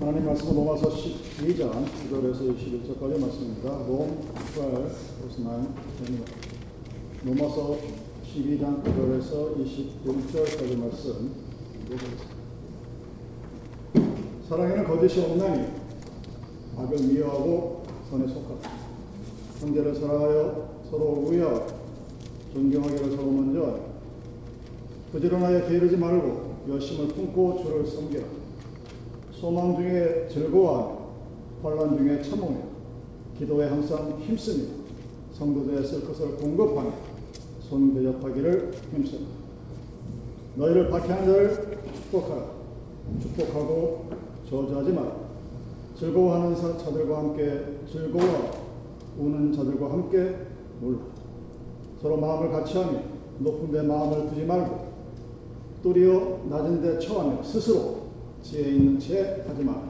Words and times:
하나님 0.00 0.24
말씀은 0.24 0.54
로마서 0.54 0.88
12장 0.88 1.84
1절에서 1.84 2.56
21절까지 2.56 3.20
말씀입니다. 3.20 3.68
롬 3.86 4.16
12, 4.34 4.54
verse 4.54 4.96
9, 7.22 7.28
로마서 7.28 7.76
12장 8.24 8.82
1절에서 8.82 9.30
21절까지 9.58 10.78
말씀. 10.78 11.34
사랑에는 14.48 14.84
거짓이 14.84 15.22
없나니 15.22 15.66
악을 16.78 16.96
미워하고 17.02 17.82
선에 18.08 18.26
속하다. 18.26 18.70
형제를 19.60 19.94
사랑하여 19.94 20.80
서로 20.90 21.26
우애하고 21.26 21.66
존경하기를 22.54 23.16
서로 23.16 23.30
먼저. 23.32 23.80
부지런하여 25.12 25.68
게으르지 25.68 25.98
말고 25.98 26.54
열심을 26.70 27.08
품고 27.08 27.62
주를 27.62 27.86
섬기라. 27.86 28.39
소망 29.40 29.74
중에 29.74 30.28
즐거워하며 30.30 30.98
환란 31.62 31.96
중에 31.96 32.22
참으며 32.22 32.58
기도에 33.38 33.68
항상 33.68 34.20
힘쓰며 34.20 34.64
성도들의 35.32 35.82
쓸 35.82 36.06
것을 36.06 36.36
공급하며 36.36 36.92
손 37.62 37.94
대접하기를 37.94 38.70
힘쓰라. 38.92 39.22
너희를 40.56 40.90
박해하는 40.90 41.24
자를 41.24 41.78
축복하라. 41.94 42.44
축복하고 43.22 44.10
저주하지 44.44 44.92
마라. 44.92 45.16
즐거워하는 45.98 46.54
자들과 46.54 47.18
함께 47.18 47.64
즐거워하고 47.90 48.58
우는 49.18 49.54
자들과 49.54 49.90
함께 49.90 50.36
놀라. 50.82 50.98
서로 52.02 52.18
마음을 52.18 52.50
같이하며 52.50 53.00
높은 53.38 53.72
데 53.72 53.80
마음을 53.80 54.28
두지 54.28 54.44
말고 54.44 54.90
또리어 55.82 56.40
낮은 56.50 56.82
데 56.82 56.98
처하며 56.98 57.42
스스로 57.42 57.99
지혜 58.42 58.70
있는 58.70 58.98
채 58.98 59.44
하지 59.46 59.64
마라. 59.64 59.82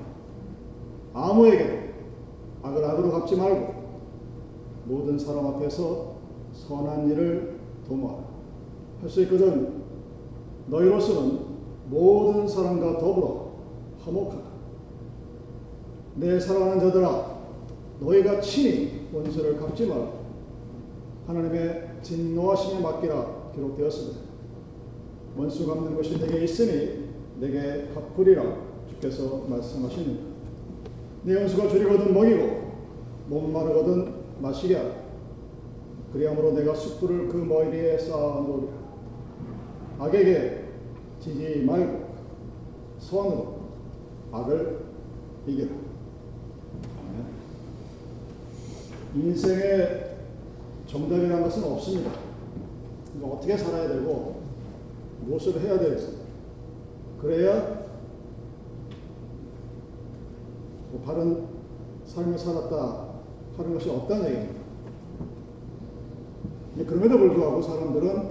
아무에게도 1.13 1.91
악을 2.63 2.85
악으로 2.85 3.11
갚지 3.13 3.37
말고 3.37 3.75
모든 4.85 5.19
사람 5.19 5.47
앞에서 5.47 6.15
선한 6.53 7.11
일을 7.11 7.59
도모하라. 7.87 8.31
할 9.01 9.09
수 9.09 9.23
있거든 9.23 9.81
너희로서는 10.67 11.39
모든 11.89 12.47
사람과 12.47 12.99
더불어 12.99 13.51
화목하라. 14.05 14.43
내 16.17 16.39
사랑하는 16.39 16.81
자들아 16.81 17.41
너희가 18.01 18.41
친히 18.41 19.09
원수를 19.13 19.57
갚지 19.59 19.87
마라. 19.87 20.13
하나님의 21.27 21.91
진노하심에 22.03 22.81
맡기라 22.81 23.53
기록되었으되 23.55 24.19
원수 25.37 25.67
갚는 25.67 25.95
것이 25.97 26.19
내게 26.19 26.45
있으니 26.45 27.00
내게 27.41 27.89
갚으리라 27.95 28.45
주께서 28.89 29.45
말씀하시니라. 29.49 30.21
네 31.25 31.37
원수가 31.37 31.69
줄이거든 31.69 32.13
먹이고 32.13 32.71
목마르거든 33.29 34.15
마시게 34.41 34.77
하라. 34.77 34.91
그리함으로 36.13 36.53
내가 36.53 36.75
숯불을 36.75 37.29
그 37.29 37.37
머리에 37.39 37.97
쌓아 37.99 38.41
놓으리라. 38.41 38.73
악에게 40.01 40.65
지지 41.21 41.63
말고 41.65 42.11
선으로 42.99 43.61
악을 44.33 44.81
이기라. 45.47 45.69
인생의 49.15 50.17
정답이라는 50.87 51.43
것은 51.43 51.65
없습니다. 51.65 52.11
어떻게 53.23 53.57
살아야 53.57 53.89
되고 53.89 54.41
무엇을 55.23 55.61
해야 55.61 55.79
되고 55.79 56.20
그래야 57.21 57.81
뭐 60.91 61.03
바른 61.05 61.47
삶을 62.07 62.39
살았다 62.39 63.11
하는 63.57 63.75
것이 63.75 63.91
없다는 63.91 64.27
얘기입니다. 64.27 64.61
그럼에도 66.87 67.19
불구하고 67.19 67.63
사람들은 67.63 68.31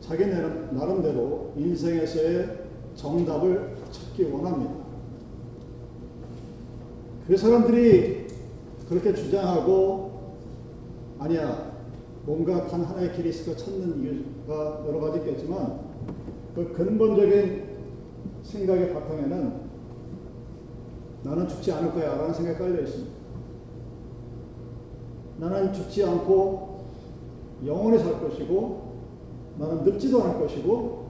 자기 0.00 0.26
나름대로 0.26 1.52
인생에서의 1.56 2.62
정답을 2.94 3.76
찾기 3.90 4.24
원합니다. 4.24 4.82
그 7.26 7.36
사람들이 7.36 8.26
그렇게 8.88 9.14
주장하고 9.14 10.36
아니야 11.18 11.72
뭔가 12.24 12.66
단 12.66 12.82
하나의 12.82 13.12
길이 13.14 13.28
있을까 13.28 13.56
찾는 13.56 14.02
이유가 14.02 14.84
여러 14.86 15.00
가지 15.00 15.18
있겠지만 15.18 15.80
그 16.54 16.72
근본적인 16.72 17.62
생각의 18.42 18.92
바탕에는 18.92 19.62
나는 21.24 21.48
죽지 21.48 21.72
않을 21.72 21.92
거야 21.92 22.16
라는 22.16 22.34
생각이 22.34 22.58
깔려 22.58 22.80
있습니다. 22.82 23.12
나는 25.38 25.72
죽지 25.72 26.04
않고 26.04 26.84
영원히 27.64 27.98
살 27.98 28.20
것이고 28.20 28.92
나는 29.58 29.84
늙지도 29.84 30.22
않을 30.22 30.40
것이고 30.40 31.06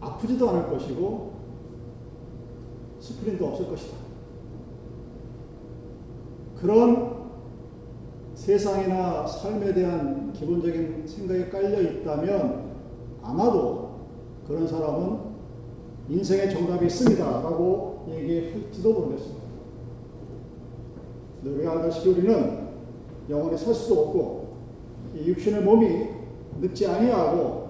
아프지도 0.00 0.48
않을 0.50 0.70
것이고 0.70 1.32
스프린도 3.00 3.46
없을 3.46 3.68
것이다. 3.68 3.96
그런 6.56 7.14
세상이나 8.34 9.26
삶에 9.26 9.72
대한 9.74 10.32
기본적인 10.32 11.06
생각이 11.06 11.50
깔려 11.50 11.80
있다면 11.80 12.74
아마도 13.22 13.83
그런 14.46 14.66
사람은 14.66 15.18
인생의 16.08 16.50
정답이 16.50 16.86
있습니다. 16.86 17.24
라고 17.24 18.04
얘기할지도 18.08 18.92
모르겠습니다. 18.92 19.44
우리가 21.44 21.72
알다시피 21.72 22.10
우리는 22.10 22.68
영원히 23.28 23.56
살 23.56 23.74
수도 23.74 24.02
없고 24.02 24.54
이 25.14 25.28
육신의 25.28 25.62
몸이 25.62 26.08
늙지 26.60 26.86
아니하고 26.86 27.64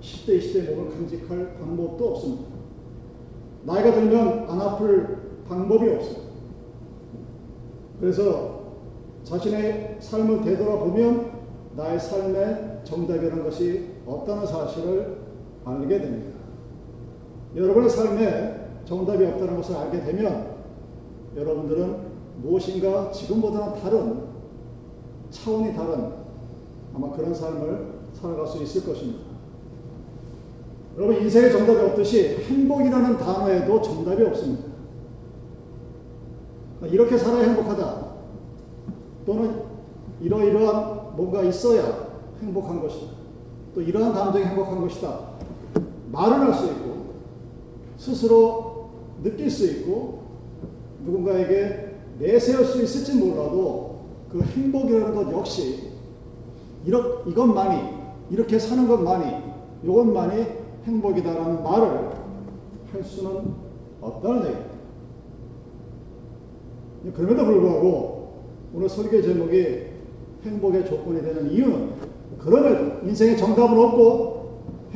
10대, 0.00 0.38
20대 0.38 0.74
몸을 0.74 0.90
간직할 0.90 1.58
방법도 1.58 2.08
없습니다. 2.08 2.44
나이가 3.64 3.92
들면 3.92 4.48
안 4.48 4.60
아플 4.60 5.42
방법이 5.48 5.88
없습니다. 5.90 6.26
그래서 8.00 8.66
자신의 9.24 9.96
삶을 10.00 10.42
되돌아보면 10.42 11.32
나의 11.74 11.98
삶의 11.98 12.80
정답이라는 12.84 13.42
것이 13.42 13.90
없다는 14.06 14.46
사실을 14.46 15.25
알게 15.66 15.98
됩니다. 15.98 16.38
여러분의 17.56 17.90
삶에 17.90 18.68
정답이 18.84 19.24
없다는 19.24 19.56
것을 19.56 19.76
알게 19.76 20.00
되면 20.00 20.54
여러분들은 21.36 22.06
무엇인가 22.40 23.10
지금보다는 23.10 23.80
다른 23.80 24.26
차원이 25.30 25.74
다른 25.74 26.12
아마 26.94 27.10
그런 27.10 27.34
삶을 27.34 27.94
살아갈 28.12 28.46
수 28.46 28.62
있을 28.62 28.86
것입니다. 28.86 29.26
여러분 30.96 31.16
인생의 31.16 31.50
정답이 31.50 31.78
없듯이 31.80 32.36
행복이라는 32.48 33.18
단어에도 33.18 33.82
정답이 33.82 34.22
없습니다. 34.22 34.64
이렇게 36.84 37.18
살아야 37.18 37.48
행복하다. 37.48 38.06
또는 39.26 39.62
이러이러한 40.20 41.16
뭔가 41.16 41.42
있어야 41.42 42.06
행복한 42.40 42.80
것이다. 42.80 43.12
또 43.74 43.82
이러한 43.82 44.12
감정이 44.12 44.44
행복한 44.44 44.80
것이다. 44.80 45.35
말을 46.12 46.40
할 46.40 46.54
수 46.54 46.66
있고 46.66 46.96
스스로 47.96 48.90
느낄 49.22 49.50
수 49.50 49.66
있고 49.66 50.22
누군가에게 51.04 51.94
내세울 52.18 52.64
수 52.64 52.82
있을지 52.82 53.14
몰라도 53.14 54.00
그 54.30 54.42
행복이라는 54.42 55.14
것 55.14 55.32
역시 55.32 55.90
이렇, 56.84 57.22
이것만이 57.26 57.96
이렇게 58.30 58.58
사는 58.58 58.86
것만이 58.86 59.42
이것만이 59.82 60.46
행복이다라는 60.84 61.62
말을 61.62 62.10
할 62.92 63.04
수는 63.04 63.54
없다는 64.00 64.38
얘기입니다. 64.40 64.76
그럼에도 67.14 67.44
불구하고 67.44 68.44
오늘 68.74 68.88
설교 68.88 69.22
제목이 69.22 69.86
행복의 70.44 70.86
조건이 70.86 71.22
되는 71.22 71.50
이유는 71.50 71.90
그럼에도 72.38 73.06
인생의 73.06 73.36
정답은 73.36 73.78
없고 73.78 74.35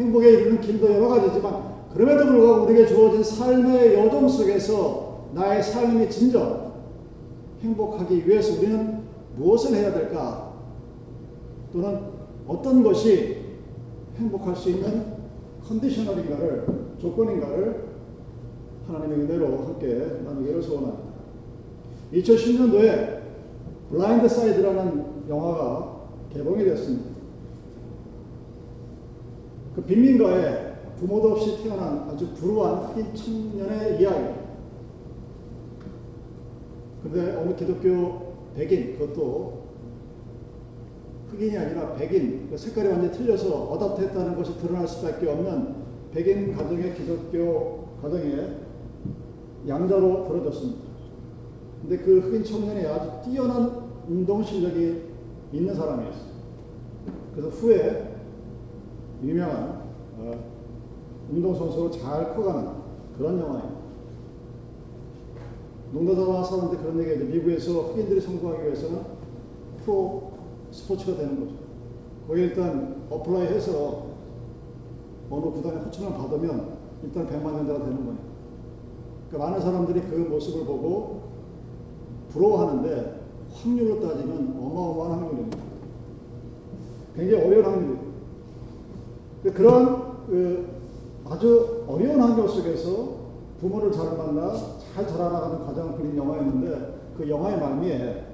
행복에 0.01 0.31
이르는 0.31 0.61
길도 0.61 0.95
여러 0.95 1.09
가지지만 1.09 1.75
그럼에도 1.93 2.27
불구하고 2.27 2.65
우리에게 2.65 2.87
주어진 2.87 3.23
삶의 3.23 3.95
여정 3.95 4.29
속에서 4.29 5.27
나의 5.35 5.63
삶이 5.63 6.09
진정 6.09 6.73
행복하기 7.61 8.27
위해서 8.27 8.59
우리는 8.59 9.01
무엇을 9.37 9.77
해야 9.77 9.93
될까? 9.93 10.55
또는 11.73 12.01
어떤 12.47 12.83
것이 12.83 13.39
행복할 14.17 14.57
수 14.57 14.71
있는 14.71 15.21
conditional인가를 15.69 16.67
조건인가를 16.99 17.91
하나님의 18.87 19.19
은혜로 19.21 19.59
함께 19.59 20.21
나누기를 20.25 20.63
소원합니다. 20.63 21.11
2010년도에 22.15 23.21
Blind 23.91 24.29
Side라는 24.29 25.29
영화가 25.29 26.01
개봉이 26.33 26.65
됐습니다. 26.65 27.10
그 29.81 29.87
빈민가에 29.87 30.75
부모도 30.99 31.33
없이 31.33 31.63
태어난 31.63 32.11
아주 32.11 32.35
불우한 32.35 32.93
흑인 32.93 33.15
청년의 33.15 34.01
이야기. 34.01 34.35
근데 37.03 37.35
어느 37.37 37.55
기독교 37.57 38.35
백인, 38.55 38.99
그것도 38.99 39.61
흑인이 41.31 41.57
아니라 41.57 41.95
백인, 41.95 42.49
그 42.51 42.59
색깔이 42.59 42.89
완전히 42.89 43.13
틀려서 43.13 43.71
어답트했다는 43.71 44.37
것이 44.37 44.59
드러날 44.59 44.87
수밖에 44.87 45.27
없는 45.31 45.77
백인 46.13 46.55
가정의 46.55 46.95
기독교 46.95 47.87
가정에 48.03 48.57
양자로 49.67 50.25
벌어졌습니다. 50.25 50.81
근데 51.81 51.97
그 51.99 52.21
흑인 52.21 52.45
청년이 52.45 52.85
아주 52.85 53.31
뛰어난 53.31 53.89
운동 54.07 54.43
실력이 54.43 55.05
있는 55.55 55.75
사람이었어요. 55.75 56.31
그래서 57.35 57.49
후에 57.49 58.10
유명한 59.23 59.83
어, 60.19 60.33
운동선수로 61.31 61.91
잘 61.91 62.35
커가는 62.35 62.71
그런 63.17 63.39
영화입니다. 63.39 63.81
농담삼아 65.93 66.45
하는데 66.45 66.77
그런 66.77 66.99
얘기가 67.01 67.25
미국에서 67.25 67.83
흑인들이 67.83 68.21
성공하기 68.21 68.65
위해서는 68.65 69.03
프로 69.85 70.33
스포츠가 70.71 71.17
되는 71.17 71.41
거죠. 71.41 71.57
거기 72.27 72.43
일단 72.43 73.03
apply 73.11 73.47
해서 73.49 74.07
어느 75.31 75.47
구단의 75.47 75.85
호출을 75.85 76.13
받으면 76.13 76.79
일단 77.03 77.27
100만 77.27 77.53
년대가 77.55 77.79
되는 77.81 77.97
거예요. 78.05 78.19
그러니까 79.29 79.51
많은 79.51 79.61
사람들이 79.61 80.01
그 80.03 80.17
모습을 80.17 80.65
보고 80.65 81.23
부러워하는데 82.31 83.21
확률로 83.53 84.01
따지면 84.01 84.57
어마어마한 84.61 85.19
확률입니다. 85.19 85.59
굉장히 87.17 87.45
어려운 87.45 87.65
확률이에요. 87.65 88.10
그런 89.43 90.27
그 90.27 90.69
아주 91.29 91.85
어려운 91.89 92.21
환경 92.21 92.47
속에서 92.47 93.21
부모를 93.61 93.91
잘 93.93 94.17
만나 94.17 94.53
잘 94.95 95.07
자라나가는 95.07 95.65
과정을 95.65 95.97
그린 95.97 96.17
영화였는데 96.17 97.01
그 97.17 97.29
영화의 97.29 97.59
말미에 97.59 98.25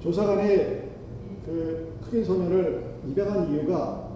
조사관이 0.00 0.48
그 1.44 1.98
흑인 2.02 2.24
소년을 2.24 2.94
입양한 3.08 3.50
이유가 3.50 4.08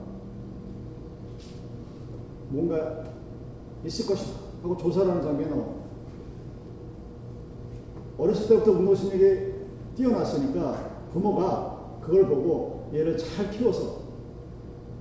뭔가 2.48 3.04
있을 3.84 4.06
것이다 4.06 4.40
하고 4.62 4.76
조사를 4.76 5.10
하는 5.10 5.22
장면이 5.22 5.50
나옵니다. 5.50 5.82
어렸을 8.18 8.48
때부터 8.48 8.72
운동신력이 8.72 9.52
뛰어났으니까 9.96 10.90
부모가 11.12 11.98
그걸 12.00 12.26
보고 12.26 12.88
얘를 12.94 13.16
잘 13.16 13.50
키워서 13.50 14.01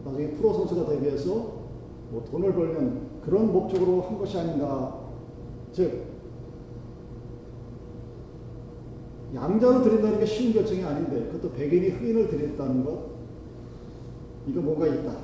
나중에 0.06 0.31
프로 0.31 0.53
선수가 0.53 0.89
되기 0.89 1.03
위해서 1.03 1.31
뭐 2.09 2.24
돈을 2.30 2.53
벌면 2.53 3.21
그런 3.24 3.51
목적으로 3.51 4.01
한 4.01 4.18
것이 4.18 4.38
아닌가. 4.38 5.00
즉, 5.71 6.06
양자로 9.33 9.81
드린다는 9.83 10.19
게 10.19 10.25
쉬운 10.25 10.53
결정이 10.53 10.83
아닌데, 10.83 11.30
그것도 11.31 11.53
백인이 11.53 11.89
흑인을 11.89 12.27
드렸다는 12.27 12.83
것, 12.83 13.12
이거 14.48 14.59
뭔가 14.59 14.88
있다. 14.88 15.15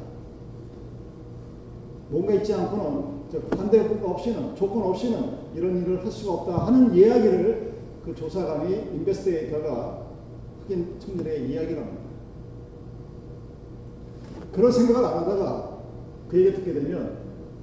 뭔가 2.09 2.33
있지 2.35 2.53
않고는, 2.53 3.18
반대 3.50 3.79
없이는, 4.01 4.56
조건 4.56 4.83
없이는 4.83 5.19
이런 5.56 5.81
일을 5.81 6.06
할 6.06 6.09
수가 6.09 6.33
없다 6.33 6.68
하는 6.68 6.94
이야기를 6.95 7.74
그 8.06 8.15
조사관이, 8.15 8.91
인베스테이터가 8.94 10.07
흑인 10.62 10.95
청년의 11.00 11.50
이야기를 11.50 11.81
합니다. 11.81 11.96
그런 14.57 14.71
생각을 14.71 15.07
안 15.07 15.18
하다가 15.19 15.77
그 16.27 16.39
얘기 16.39 16.57
듣게 16.57 16.74
되면 16.74 17.19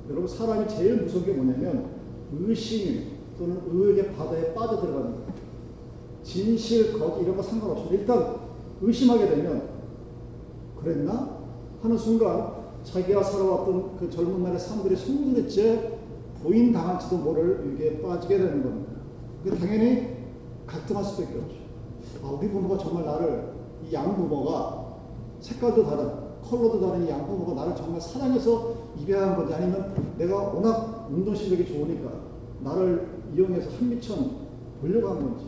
여러분 0.09 0.29
사람이 0.29 0.69
제일 0.69 1.03
무서운 1.03 1.25
게 1.25 1.33
뭐냐면 1.33 1.91
의심 2.33 3.15
또는 3.37 3.61
의혹의 3.67 4.13
바다에 4.15 4.55
빠져들어가는 4.55 5.11
거예요. 5.11 5.27
진실, 6.23 6.97
거짓 6.97 7.23
이런 7.23 7.37
거 7.37 7.43
상관없이 7.43 7.89
일단 7.91 8.37
의심하게 8.81 9.29
되면 9.29 9.71
그랬나? 10.81 11.41
하는 11.83 11.99
순간 11.99 12.53
자기가 12.85 13.25
살아왔던 13.25 13.97
그 13.99 14.09
젊은 14.09 14.45
날의 14.45 14.61
삶들이 14.61 14.95
송두리째 14.95 15.99
보인 16.45 16.73
당할지도 16.73 17.17
모를 17.17 17.73
위기에 17.73 18.01
빠지게 18.01 18.39
되는 18.39 18.63
겁니다. 18.63 18.93
그 19.43 19.51
당연히 19.59 20.15
갈등할 20.65 21.03
수밖에 21.03 21.39
없죠. 21.39 21.57
아, 22.23 22.31
우리 22.31 22.49
부모가 22.49 22.79
정말 22.79 23.05
나를 23.05 23.53
이 23.85 23.93
양 23.93 24.15
부모가 24.15 24.95
색깔도 25.41 25.85
다른 25.87 26.24
컬러도 26.57 26.81
다른 26.81 27.07
이 27.07 27.11
양부모가 27.11 27.55
나를 27.55 27.77
정말 27.77 28.01
사랑해서 28.01 28.75
입양한 29.01 29.37
건지 29.37 29.55
아니면 29.55 29.95
내가 30.19 30.37
워낙 30.37 31.09
운동 31.11 31.35
실력이 31.35 31.67
좋으니까 31.67 32.11
나를 32.61 33.09
이용해서 33.35 33.71
한미천 33.71 34.45
보려고 34.81 35.09
한 35.09 35.21
건지 35.21 35.45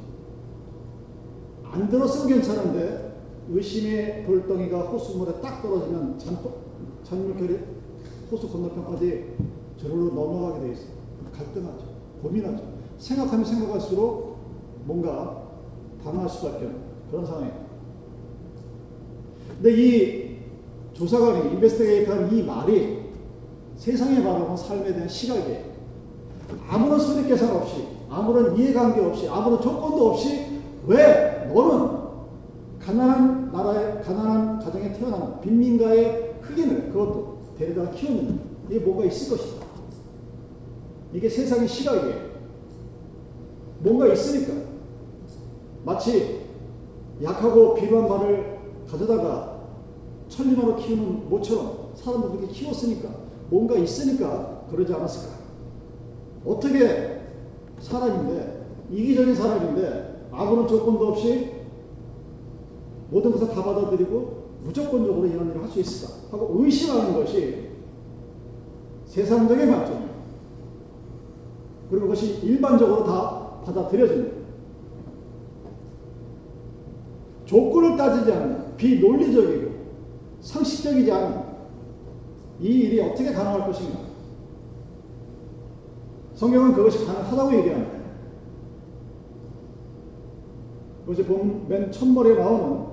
안 1.64 1.88
들었으면 1.88 2.28
괜찮은데 2.28 3.16
의심의 3.48 4.26
돌덩이가 4.26 4.82
호수물에 4.82 5.40
딱 5.40 5.62
떨어지면 5.62 6.18
잔물결이 7.04 7.58
호수 8.30 8.48
건너편까지 8.50 9.36
저절로 9.80 10.06
넘어가게 10.06 10.66
돼 10.66 10.72
있어요. 10.72 10.88
갈등하죠. 11.32 11.84
고민하죠. 12.22 12.64
생각하면 12.98 13.44
생각할수록 13.44 14.36
뭔가 14.84 15.44
당할 16.02 16.28
수밖에 16.28 16.64
없는 16.64 16.80
그런 17.10 17.26
상황이에요. 17.26 17.66
근데 19.56 19.72
이 19.72 20.25
조사관이 20.96 21.52
인베스티게이터한 21.52 22.32
이 22.32 22.42
말이 22.42 23.04
세상에 23.76 24.22
바라본 24.22 24.56
삶에 24.56 24.94
대한 24.94 25.06
시각이에요. 25.06 25.76
아무런 26.68 26.98
수립 26.98 27.28
계산 27.28 27.54
없이, 27.54 27.86
아무런 28.08 28.56
이해관계 28.56 29.00
없이, 29.02 29.28
아무런 29.28 29.60
조건도 29.60 30.12
없이 30.12 30.58
왜 30.86 31.50
너는 31.52 31.96
가난한 32.80 33.52
나라의 33.52 34.02
가난한 34.02 34.58
가정에 34.60 34.92
태어난 34.92 35.40
빈민가의 35.40 36.36
흑인을 36.40 36.92
그것도 36.92 37.38
데려다 37.58 37.90
키웠느냐? 37.90 38.38
이게 38.70 38.78
뭐가 38.78 39.04
있을 39.04 39.36
것이다. 39.36 39.66
이게 41.12 41.28
세상의 41.28 41.68
시각이에요. 41.68 42.26
뭔가 43.80 44.06
있으니까. 44.06 44.54
마치 45.84 46.46
약하고 47.22 47.74
비루한 47.74 48.08
말을 48.08 48.58
가져다가 48.90 49.45
천리마로 50.36 50.76
키우는 50.76 51.30
모처럼 51.30 51.92
사람도 51.94 52.32
그렇게 52.32 52.48
키웠으니까 52.48 53.08
뭔가 53.48 53.76
있으니까 53.76 54.66
그러지 54.70 54.92
않았을까? 54.92 55.36
어떻게 56.44 57.20
사람인데 57.80 58.66
이기적인 58.90 59.34
사람인데 59.34 60.28
아무런 60.30 60.68
조건도 60.68 61.08
없이 61.08 61.52
모든 63.10 63.32
것을 63.32 63.48
다 63.48 63.62
받아들이고 63.62 64.46
무조건적으로 64.64 65.26
이런 65.26 65.50
일을 65.50 65.62
할 65.62 65.68
수 65.70 65.80
있을까? 65.80 66.14
하고 66.32 66.62
의심하는 66.62 67.14
것이 67.14 67.70
세상적인 69.06 69.70
관점이에요. 69.70 70.16
그리고 71.88 72.06
그것이 72.06 72.40
일반적으로 72.44 73.04
다 73.04 73.60
받아들여집니다. 73.64 74.36
조건을 77.44 77.96
따지지 77.96 78.32
않는 78.32 78.76
비논리적이고 78.76 79.75
상식적이지 80.46 81.10
않은 81.10 81.42
이 82.60 82.66
일이 82.66 83.00
어떻게 83.00 83.32
가능할 83.32 83.66
것인가? 83.66 83.98
성경은 86.34 86.72
그것이 86.72 87.04
가능하다고 87.04 87.56
얘기합니다. 87.56 87.96
그것이 91.04 91.24
맨 91.68 91.90
첫머리에 91.90 92.34
나오는 92.36 92.86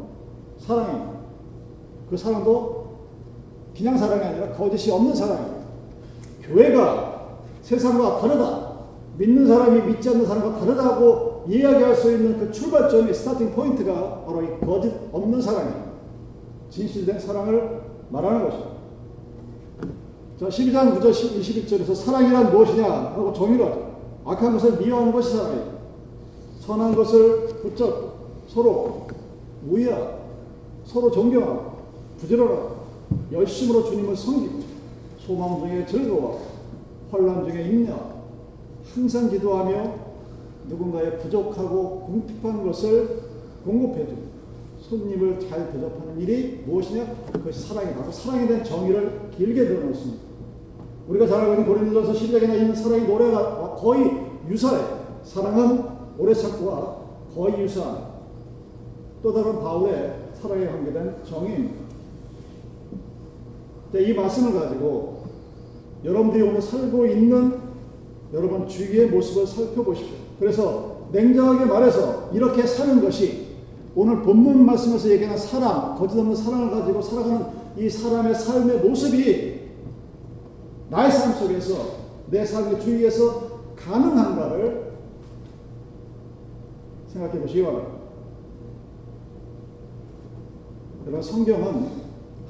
사랑입니다. 0.57 1.13
그 2.09 2.17
사랑도 2.17 2.83
그냥 3.77 3.97
사랑이 3.97 4.23
아니라 4.23 4.51
거짓이 4.53 4.91
없는 4.91 5.13
사랑입니다. 5.13 5.63
교회가 6.41 7.37
세상과 7.61 8.19
다르다. 8.19 8.73
믿는 9.17 9.47
사람이 9.47 9.81
믿지 9.83 10.09
않는 10.09 10.25
사람과 10.25 10.59
다르다고 10.59 11.45
이야기할 11.47 11.95
수 11.95 12.11
있는 12.11 12.39
그 12.39 12.51
출발점의 12.51 13.13
스타팅 13.13 13.53
포인트가 13.53 14.23
바로 14.25 14.41
이 14.41 14.59
거짓 14.59 14.91
없는 15.11 15.39
사랑입니다. 15.39 15.92
진실된 16.73 17.19
사랑을 17.19 17.81
말하는 18.09 18.45
것입니다. 18.45 18.71
자, 20.39 20.47
12장 20.47 20.99
9절 20.99 21.11
21절에서 21.11 21.93
사랑이란 21.93 22.51
무엇이냐 22.51 22.83
하고 22.83 23.31
정의를 23.31 23.65
하죠. 23.67 23.93
악한 24.25 24.53
것을 24.53 24.79
미워하는 24.79 25.13
것이 25.13 25.37
사랑이다. 25.37 25.65
선한 26.61 26.95
것을 26.95 27.47
붙잡고 27.61 28.13
서로 28.47 29.07
우애하고 29.69 30.23
서로 30.85 31.11
존경하고 31.11 31.73
부지런하고 32.19 32.75
열심으로 33.31 33.83
주님을 33.83 34.15
섬기고 34.15 34.59
소망 35.19 35.59
중에 35.59 35.85
즐거워하고 35.85 36.41
혼란 37.11 37.45
중에 37.47 37.69
인내하고 37.69 38.23
항상 38.95 39.29
기도하며 39.29 39.93
누군가의 40.69 41.19
부족하고 41.19 42.01
궁핍한 42.07 42.65
것을 42.65 43.21
공급해주고 43.63 44.32
손님을 44.89 45.39
잘 45.39 45.71
대접하는 45.71 46.19
일이 46.19 46.63
무엇이냐? 46.65 47.15
그것이 47.31 47.67
사랑이다. 47.67 48.11
사랑에 48.11 48.47
대한 48.47 48.63
정의를 48.63 49.29
길게 49.35 49.65
드러냈습니다. 49.65 50.23
우리가 51.07 51.27
잘 51.27 51.41
알고 51.41 51.53
있는 51.53 51.65
고린도전서 51.65 52.13
12장에 52.19 52.55
있는 52.55 52.75
사랑의 52.75 53.07
노래가 53.07 53.75
거의 53.75 54.11
유사해. 54.49 54.83
사랑은 55.23 55.83
오래 56.17 56.33
참고와 56.33 56.97
거의 57.33 57.61
유사한 57.61 58.13
또 59.21 59.33
다른 59.33 59.59
바울의 59.59 60.31
사랑에 60.33 60.65
관계된 60.65 61.15
정의입니다. 61.23 61.83
이 63.95 64.13
말씀을 64.13 64.59
가지고 64.59 65.23
여러분들이 66.03 66.43
오늘 66.43 66.61
살고 66.61 67.05
있는 67.05 67.57
여러분 68.33 68.67
주위의 68.67 69.07
모습을 69.07 69.47
살펴보십시오. 69.47 70.15
그래서 70.39 71.07
냉정하게 71.11 71.65
말해서 71.65 72.29
이렇게 72.33 72.65
사는 72.65 73.01
것이 73.01 73.42
오늘 73.95 74.21
본문 74.23 74.65
말씀에서 74.65 75.09
얘기하는 75.09 75.37
사람, 75.37 75.95
거짓 75.95 76.17
없는 76.17 76.35
사랑을 76.35 76.71
가지고 76.71 77.01
살아가는 77.01 77.45
이 77.77 77.89
사람의 77.89 78.33
삶의 78.35 78.79
모습이 78.79 79.61
나의 80.89 81.11
삶 81.11 81.33
속에서 81.33 82.03
내 82.29 82.43
삶의 82.43 82.81
주위에서 82.81 83.53
가능한가를 83.75 84.93
생각해 87.07 87.39
보시기 87.39 87.63
바랍니다. 87.63 87.93
여러분 91.05 91.21
성경은 91.21 91.87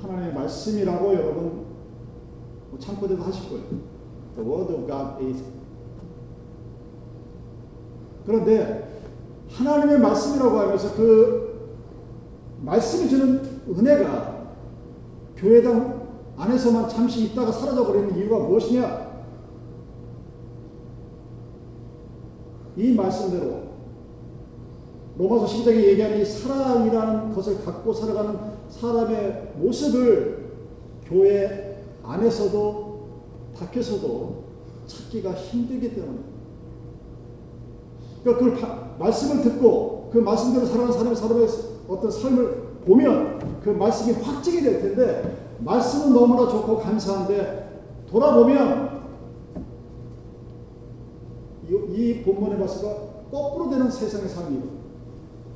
하나님의 0.02 0.34
말씀이라고 0.34 1.14
여러분 1.14 1.66
뭐 2.70 2.80
참고대도 2.80 3.22
하실 3.24 3.50
거예요. 3.50 3.64
The 4.36 4.50
word 4.50 4.74
of 4.74 4.88
God 4.88 5.26
is. 5.26 5.44
그런데 8.26 8.93
하나님의 9.53 10.00
말씀이라고 10.00 10.60
하면서 10.60 10.95
그 10.95 11.43
말씀이 12.62 13.10
주는 13.10 13.41
은혜가 13.69 14.48
교회당 15.38 16.07
안에서만 16.38 16.89
잠시 16.89 17.25
있다가 17.25 17.51
사라져 17.51 17.86
버리는 17.86 18.17
이유가 18.17 18.39
무엇이냐? 18.39 19.13
이 22.75 22.93
말씀대로 22.93 23.63
로마서 25.15 25.45
12장에 25.45 25.83
얘기하는 25.89 26.22
이 26.22 26.25
사랑이라는 26.25 27.33
것을 27.33 27.63
갖고 27.63 27.93
살아가는 27.93 28.39
사람의 28.69 29.53
모습을 29.57 30.50
교회 31.05 31.83
안에서도 32.01 32.93
밖에서도 33.55 34.43
찾기가 34.88 35.33
힘들기 35.33 35.93
때문에 35.93 36.33
그러니까 38.24 38.96
그 38.98 39.03
말씀을 39.03 39.44
듣고 39.44 40.10
그 40.12 40.20
말씀대로 40.20 40.65
살아가는 40.65 40.94
사람의 40.94 41.15
사람의 41.15 41.48
어떤 41.88 42.12
삶을 42.12 42.63
보면 42.86 43.60
그 43.63 43.70
말씀이 43.70 44.13
확증이 44.22 44.62
될 44.62 44.82
텐데 44.82 45.38
말씀은 45.60 46.13
너무나 46.13 46.50
좋고 46.50 46.80
감사한데 46.80 47.82
돌아보면 48.10 49.03
이, 51.70 51.74
이 51.96 52.24
본문의 52.24 52.58
말씀과 52.60 52.96
거꾸로 53.32 53.70
되는 53.70 53.89
세상의 53.89 54.30
삶이고 54.30 54.68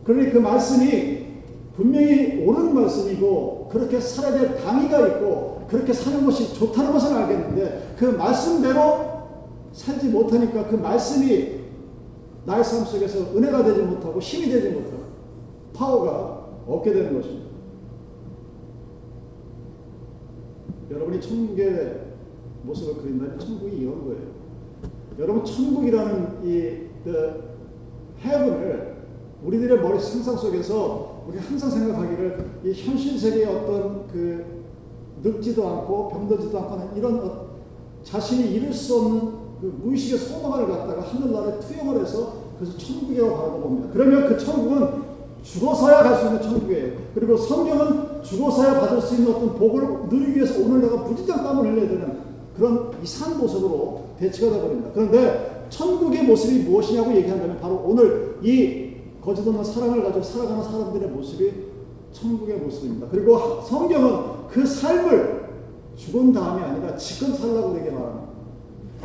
그러니 0.04 0.32
그 0.32 0.40
말씀이 0.40 1.28
분명히 1.76 2.44
옳은 2.46 2.74
말씀이고 2.74 3.70
그렇게 3.72 4.00
살아야 4.00 4.40
될 4.40 4.58
당위가 4.58 5.08
있고 5.08 5.62
그렇게 5.68 5.94
사는 5.94 6.26
것이 6.26 6.54
좋다는 6.56 6.92
것을 6.92 7.16
알겠는데 7.16 7.96
그 7.98 8.06
말씀대로 8.06 9.06
살지 9.74 10.08
못하니까 10.08 10.68
그 10.68 10.76
말씀이 10.76 11.67
나의 12.48 12.64
삶 12.64 12.86
속에서 12.86 13.36
은혜가 13.36 13.62
되지 13.66 13.82
못하고 13.82 14.22
힘이 14.22 14.50
되지 14.50 14.70
못하고 14.70 15.04
파워가 15.74 16.48
없게 16.66 16.94
되는 16.94 17.14
것입니다. 17.14 17.46
여러분이 20.90 21.20
천국의 21.20 22.08
모습을 22.64 23.02
그린다면 23.02 23.38
천국이 23.38 23.76
이런 23.76 24.06
거예요. 24.06 24.22
여러분 25.20 25.44
천국이라는 25.44 26.46
이그 26.46 27.44
해븐을 28.22 28.96
우리들의 29.44 29.82
머리 29.82 30.00
상상 30.00 30.38
속에서 30.38 31.26
우리 31.28 31.38
항상 31.40 31.70
생각하기를 31.70 32.62
이 32.64 32.72
현실 32.72 33.20
세계의 33.20 33.46
어떤 33.46 34.08
그 34.08 34.64
늙지도 35.22 35.68
않고 35.68 36.08
병들지도 36.08 36.58
않고 36.58 36.98
이런 36.98 37.20
어, 37.20 37.48
자신이 38.04 38.54
이룰 38.54 38.72
수 38.72 38.98
없는 39.00 39.47
그 39.60 39.80
무의식의 39.84 40.20
소망을 40.20 40.68
갖다가 40.68 41.02
하늘나라에 41.02 41.60
투영을 41.60 42.02
해서 42.02 42.34
그래서 42.60 42.78
천국이라고 42.78 43.36
바라봅니다. 43.36 43.90
그러면 43.94 44.28
그 44.28 44.38
천국은 44.38 45.08
죽어서야 45.44 46.04
갈 46.04 46.18
수 46.18 46.26
있는 46.26 46.42
천국이에요. 46.42 46.94
그리고 47.14 47.38
성경은 47.38 48.24
죽어서야 48.24 48.80
받을 48.80 49.02
수 49.02 49.16
있는 49.16 49.34
어떤 49.34 49.56
복을 49.56 50.10
누리기 50.10 50.36
위해서 50.38 50.60
오늘 50.62 50.82
내가 50.82 50.98
무진장 50.98 51.44
땀을 51.44 51.72
흘려야 51.72 51.88
되는 51.88 52.18
그런 52.56 52.92
이상한 53.04 53.40
모습으로 53.40 54.08
대치가 54.20 54.50
되어버립니다. 54.50 54.92
그런데 54.94 55.68
천국의 55.70 56.24
모습이 56.24 56.70
무엇이냐고 56.70 57.16
얘기한다면 57.16 57.60
바로 57.60 57.84
오늘 57.86 58.38
이 58.42 58.96
거짓 59.22 59.48
없는 59.48 59.64
사랑을 59.64 60.04
가지고 60.04 60.24
살아가는 60.24 60.64
사람들의 60.64 61.10
모습이 61.10 61.52
천국의 62.12 62.58
모습입니다. 62.58 63.08
그리고 63.12 63.62
성경은 63.62 64.48
그 64.50 64.66
삶을 64.66 65.48
죽은 65.96 66.34
다음이 66.34 66.64
아니라 66.64 66.98
지금 66.98 67.34
살라고 67.34 67.70
우리에게 67.70 67.92
말합니다. 67.92 68.37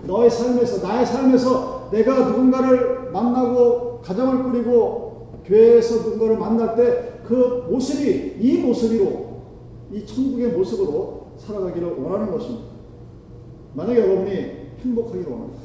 너의 0.06 0.30
삶에서, 0.30 0.86
나의 0.86 1.06
삶에서 1.06 1.88
내가 1.92 2.28
누군가를 2.28 3.10
만나고 3.12 4.00
가정을 4.02 4.42
꾸리고 4.44 5.40
교회에서 5.44 5.96
누군가를 6.04 6.38
만날 6.38 6.74
때 6.76 7.12
그 7.32 7.66
모습이 7.70 8.36
이 8.40 8.58
모습으로 8.58 9.32
이 9.92 10.04
천국의 10.04 10.48
모습으로 10.48 11.28
살아가기를 11.38 12.02
원하는 12.02 12.30
것입니다. 12.30 12.72
만약에 13.74 14.00
여러분이 14.00 14.52
행복하기를 14.80 15.30
원합니다. 15.30 15.60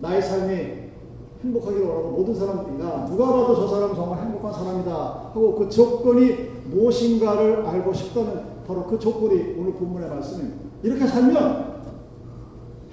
나의 0.00 0.22
삶이 0.22 0.56
행복하기를 1.42 1.86
원하고 1.86 2.10
모든 2.10 2.34
사람들이나 2.34 3.06
누가 3.06 3.26
봐도 3.26 3.54
저 3.54 3.68
사람은 3.68 3.94
정말 3.94 4.24
행복한 4.24 4.52
사람이다 4.52 5.30
하고 5.34 5.54
그 5.54 5.68
조건이 5.68 6.34
무엇인가를 6.70 7.66
알고 7.66 7.92
싶다면 7.92 8.62
바로 8.66 8.84
그 8.84 8.98
조건이 8.98 9.54
오늘 9.58 9.72
본문의 9.74 10.08
말씀입니다. 10.08 10.56
이렇게 10.82 11.06
살면 11.06 11.75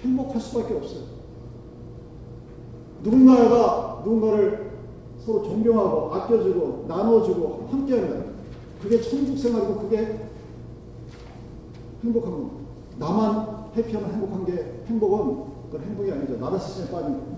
행복할 0.03 0.39
수밖에 0.39 0.75
없어요. 0.75 1.03
누군가가 3.01 4.01
누군가를 4.03 4.73
서로 5.19 5.43
존경하고 5.43 6.13
아껴주고 6.13 6.85
나눠주고 6.87 7.67
함께하는 7.71 8.33
그게 8.81 9.01
천국 9.01 9.37
생활이고 9.37 9.75
그게 9.75 10.29
행복한 12.03 12.31
겁니다. 12.31 12.57
나만 12.99 13.71
해피하면 13.75 14.11
행복한 14.11 14.45
게 14.45 14.83
행복은 14.85 15.53
그건 15.71 15.87
행복이 15.87 16.11
아니죠. 16.11 16.37
나라 16.37 16.57
시스템에 16.57 16.91
빠진 16.91 17.17
겁니다. 17.17 17.37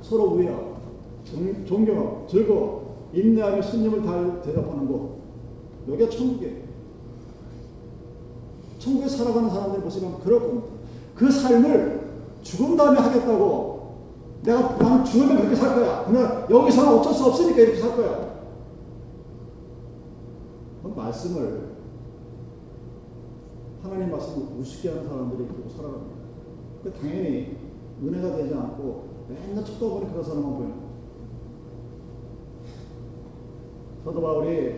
서로 0.00 0.24
우애하고 0.32 0.74
존경하고 1.66 2.26
즐거워 2.28 2.96
인내하며 3.12 3.62
다 4.02 4.42
대답하는 4.42 4.90
것 4.90 5.14
여기가 5.88 6.10
천국이에요. 6.10 6.64
천국에 8.78 9.08
살아가는 9.08 9.48
사람들의 9.48 9.84
모습은 9.84 10.18
그럴 10.20 10.40
겁니다. 10.40 10.73
그 11.14 11.30
삶을 11.30 12.00
죽은 12.42 12.76
다음에 12.76 12.98
하겠다고 12.98 13.74
내가 14.42 14.76
나는 14.76 15.04
죽으면 15.04 15.36
그렇게 15.38 15.56
살 15.56 15.74
거야. 15.74 16.04
그냥 16.04 16.46
여기서는 16.50 16.98
어쩔 16.98 17.14
수 17.14 17.24
없으니까 17.26 17.60
이렇게 17.60 17.80
살 17.80 17.96
거야. 17.96 18.34
그 20.82 20.88
말씀을 20.88 21.74
하나님 23.82 24.10
말씀을 24.10 24.58
우습게 24.58 24.88
하는 24.90 25.08
사람들이 25.08 25.48
그렇게 25.48 25.68
살아갑니다. 25.70 26.14
그 26.82 26.92
당연히 26.92 27.56
은혜가 28.02 28.36
되지 28.36 28.54
않고 28.54 29.14
맨날 29.28 29.64
쳐다보는 29.64 30.10
그런 30.10 30.22
사람만 30.24 30.56
보여요. 30.56 30.84
사도 34.04 34.20
바울이 34.20 34.74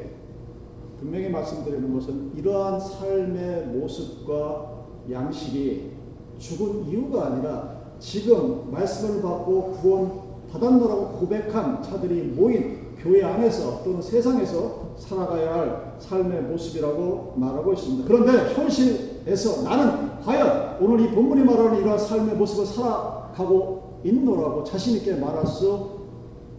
분명히 1.00 1.28
말씀드리는 1.28 1.92
것은 1.92 2.32
이러한 2.36 2.78
삶의 2.78 3.66
모습과 3.66 4.86
양식이 5.10 5.95
죽은 6.38 6.88
이유가 6.88 7.26
아니라 7.26 7.76
지금 7.98 8.70
말씀을 8.70 9.22
받고 9.22 9.78
구원 9.80 10.26
받았노라고 10.50 11.18
고백한 11.18 11.82
자들이 11.82 12.22
모인 12.22 12.86
교회 12.98 13.22
안에서 13.22 13.82
또는 13.84 14.00
세상에서 14.00 14.94
살아가야 14.96 15.54
할 15.54 15.96
삶의 15.98 16.42
모습이라고 16.42 17.34
말하고 17.36 17.72
있습니다. 17.72 18.04
그런데 18.06 18.54
현실에서 18.54 19.62
나는 19.62 20.20
과연 20.22 20.78
오늘 20.80 21.04
이 21.04 21.10
본문이 21.10 21.44
말하는 21.44 21.80
이러한 21.80 21.98
삶의 21.98 22.36
모습을 22.36 22.66
살아가고 22.66 24.00
있노라고 24.04 24.64
자신있게 24.64 25.16
말할 25.16 25.46
수 25.46 25.96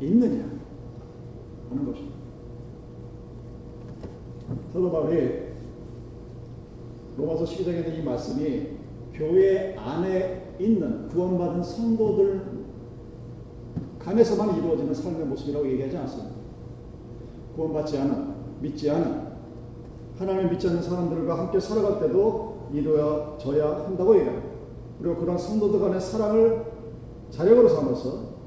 있느냐 0.01 0.43
하는 1.69 1.85
것입니다. 1.85 2.17
사도 4.71 4.91
바울이 4.91 5.47
로마서 7.17 7.43
12장에 7.45 7.87
있는 7.87 7.99
이 7.99 8.03
말씀이 8.03 8.76
교회 9.17 9.75
안에 9.75 10.55
있는 10.59 11.07
구원받은 11.07 11.63
성도들 11.63 12.57
간에서만 13.99 14.57
이루어지는 14.57 14.93
삶의 14.93 15.25
모습이라고 15.25 15.67
얘기하지 15.71 15.97
않습니다. 15.97 16.35
구원받지 17.55 17.97
않은, 17.97 18.61
믿지 18.61 18.89
않은, 18.91 19.27
하나님을 20.17 20.51
믿지 20.51 20.67
않는 20.67 20.81
사람들과 20.81 21.37
함께 21.37 21.59
살아갈 21.59 21.99
때도 21.99 22.69
이루어져야 22.71 23.85
한다고 23.85 24.15
얘기합니다. 24.15 24.47
그리고 24.99 25.17
그런 25.17 25.37
성도들 25.37 25.79
간의 25.79 25.99
사랑을 25.99 26.65
자력으로 27.31 27.67
삼아서 27.69 28.37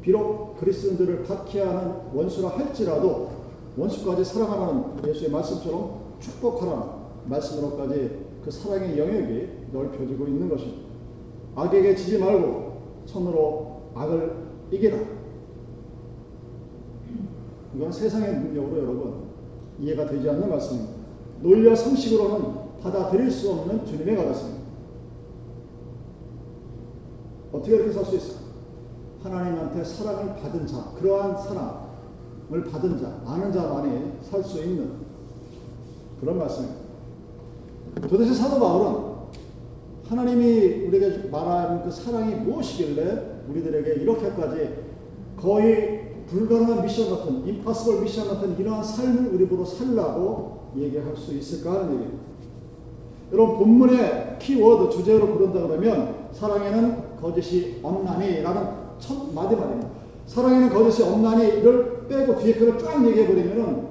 비록 0.00 0.56
그리스도인들을 0.58 1.24
박해하는 1.24 2.14
원수라 2.14 2.50
할지라도 2.50 3.30
원수까지 3.76 4.24
사랑하라는 4.24 5.06
예수의 5.06 5.30
말씀처럼 5.30 5.98
축복하라는 6.20 6.82
말씀으로까지 7.26 8.27
그 8.48 8.52
사랑의 8.52 8.98
영역이 8.98 9.46
넓혀지고 9.72 10.26
있는 10.26 10.48
것입니다. 10.48 10.88
악에게 11.54 11.94
지지 11.94 12.16
말고 12.16 12.80
손으로 13.04 13.82
악을 13.94 14.48
이기라. 14.70 14.96
이건 17.76 17.92
세상의 17.92 18.40
능력으로 18.40 18.78
여러분 18.78 19.24
이해가 19.78 20.06
되지 20.06 20.30
않는 20.30 20.48
말씀입니다. 20.48 20.94
논리와 21.42 21.74
상식으로는 21.74 22.80
받아들일 22.80 23.30
수 23.30 23.52
없는 23.52 23.84
주님의 23.84 24.16
가르침입니다. 24.16 24.64
어떻게 27.52 27.76
이렇게 27.76 27.92
살 27.92 28.02
수 28.06 28.16
있을까? 28.16 28.40
하나님한테 29.24 29.84
사랑을 29.84 30.36
받은 30.36 30.66
자, 30.66 30.90
그러한 30.98 31.36
사랑을 31.36 32.70
받은 32.70 32.98
자, 32.98 33.20
아는 33.26 33.52
자만이 33.52 34.12
살 34.22 34.42
수 34.42 34.62
있는 34.62 34.90
그런 36.18 36.38
말씀입니다. 36.38 36.87
도대체 38.06 38.34
사도 38.34 38.60
바울은 38.60 39.08
하나님이 40.08 40.86
우리에게 40.86 41.28
말하는 41.28 41.82
그 41.82 41.90
사랑이 41.90 42.34
무엇이길래 42.36 43.42
우리들에게 43.48 44.02
이렇게까지 44.02 44.70
거의 45.36 46.08
불가능한 46.26 46.82
미션 46.82 47.10
같은, 47.10 47.46
임파서블 47.46 48.02
미션 48.02 48.28
같은 48.28 48.58
이러한 48.58 48.82
삶을 48.82 49.34
우리보러 49.34 49.64
살라고 49.64 50.72
얘기할 50.76 51.16
수 51.16 51.34
있을까 51.34 51.72
하는 51.72 51.94
얘기입니다. 51.94 52.28
여러분 53.32 53.58
본문의 53.58 54.36
키워드 54.38 54.96
주제로 54.96 55.34
그런다 55.34 55.66
그러면 55.66 56.28
사랑에는 56.32 57.18
거짓이 57.20 57.76
없나니 57.82 58.42
라는 58.42 58.68
첫 58.98 59.32
마디 59.34 59.56
말입니다. 59.56 59.88
사랑에는 60.26 60.70
거짓이 60.70 61.06
없나니를 61.06 62.06
빼고 62.08 62.38
뒤에 62.38 62.54
그걸 62.54 62.78
쫙 62.78 63.04
얘기해 63.06 63.26
버리면은 63.26 63.88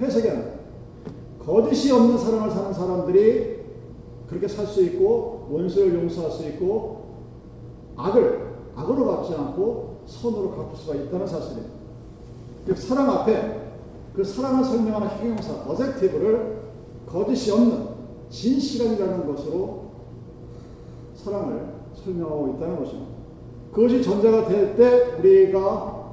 해석이 0.00 0.30
안 0.30 0.42
돼. 0.42 0.47
거짓이 1.48 1.90
없는 1.90 2.18
사랑을 2.18 2.50
사는 2.50 2.74
사람들이 2.74 3.56
그렇게 4.28 4.46
살 4.46 4.66
수 4.66 4.82
있고 4.84 5.48
원수를 5.50 5.94
용서할 5.94 6.30
수 6.30 6.46
있고 6.46 7.06
악을 7.96 8.48
악으로 8.76 9.06
갚지 9.06 9.34
않고 9.34 10.00
선으로 10.04 10.50
갚을 10.50 10.76
수가 10.76 10.94
있다는 10.94 11.26
사실입니다. 11.26 11.70
사랑 12.74 13.10
앞에 13.10 13.62
그 14.14 14.22
사랑을 14.22 14.62
설명하는 14.62 15.08
형용사 15.08 15.54
어젝티브를 15.66 16.58
거짓이 17.06 17.50
없는 17.50 17.88
진실함이라는 18.28 19.26
것으로 19.26 19.84
사랑을 21.14 21.68
설명하고 21.94 22.56
있다는 22.56 22.78
것입니다. 22.78 23.08
그것이 23.72 24.02
전제가 24.02 24.46
될 24.46 24.76
때 24.76 25.16
우리가 25.18 26.12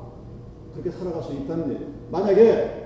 그렇게 0.74 0.92
살아갈 0.92 1.22
수 1.22 1.34
있다는 1.34 1.72
일. 1.72 1.88
만약에 2.10 2.86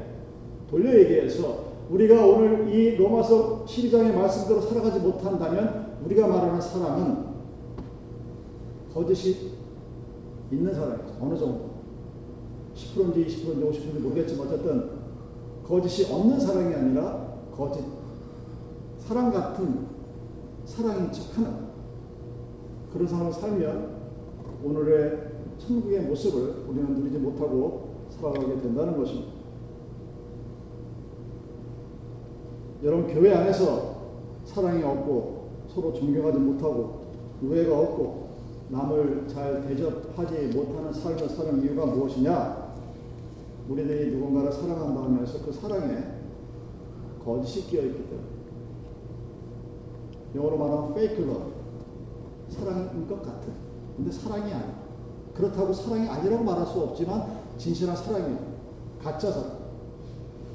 돌려 0.71 0.97
얘기해서 0.99 1.68
우리가 1.89 2.25
오늘 2.25 2.69
이 2.73 2.95
로마서 2.97 3.65
12장의 3.65 4.13
말씀대로 4.13 4.61
살아가지 4.61 4.99
못한다면 4.99 5.97
우리가 6.05 6.27
말하는 6.27 6.61
사랑은 6.61 7.29
거짓이 8.93 9.53
있는 10.51 10.73
사랑이죠. 10.73 11.17
어느 11.19 11.37
정도. 11.37 11.69
10%인지 12.75 13.25
20%인지 13.25 13.79
50%인지 13.79 13.99
모르겠지만 13.99 14.47
어쨌든 14.47 14.89
거짓이 15.67 16.11
없는 16.11 16.39
사랑이 16.39 16.73
아니라 16.73 17.33
거짓 17.55 17.83
사랑 18.99 19.31
같은 19.31 19.87
사랑인 20.65 21.11
척하는 21.11 21.69
그런 22.93 23.07
삶을 23.07 23.33
살면 23.33 23.99
오늘의 24.63 25.31
천국의 25.57 26.01
모습을 26.01 26.65
우리는 26.67 26.93
누리지 26.95 27.17
못하고 27.17 28.05
살아가게 28.09 28.61
된다는 28.61 28.97
것입니다. 28.97 29.38
여러분 32.83 33.13
교회 33.13 33.33
안에서 33.33 33.95
사랑이 34.45 34.81
없고 34.83 35.49
서로 35.73 35.93
존경하지 35.93 36.39
못하고 36.39 37.07
우애가 37.41 37.77
없고 37.77 38.29
남을 38.69 39.27
잘 39.27 39.67
대접하지 39.67 40.47
못하는 40.55 40.93
삶을 40.93 41.29
사는 41.29 41.61
이유가 41.61 41.85
무엇이냐? 41.87 42.69
우리들이 43.67 44.15
누군가를 44.15 44.51
사랑한다 44.51 45.03
하면서 45.03 45.43
그 45.43 45.51
사랑에 45.51 45.97
거짓이 47.23 47.65
끼어 47.65 47.81
있기 47.81 48.09
때문에. 48.09 48.27
영어로 50.35 50.57
말하면 50.57 50.91
fake 50.91 51.23
love. 51.23 51.51
사랑인 52.49 53.07
것 53.07 53.21
같은. 53.21 53.53
근데 53.97 54.11
사랑이 54.11 54.53
아니야. 54.53 54.79
그렇다고 55.33 55.73
사랑이 55.73 56.07
아니라고 56.07 56.43
말할 56.43 56.65
수 56.65 56.79
없지만 56.81 57.39
진실한 57.57 57.95
사랑이 57.95 58.35
가짜 59.01 59.31
사랑 59.31 59.68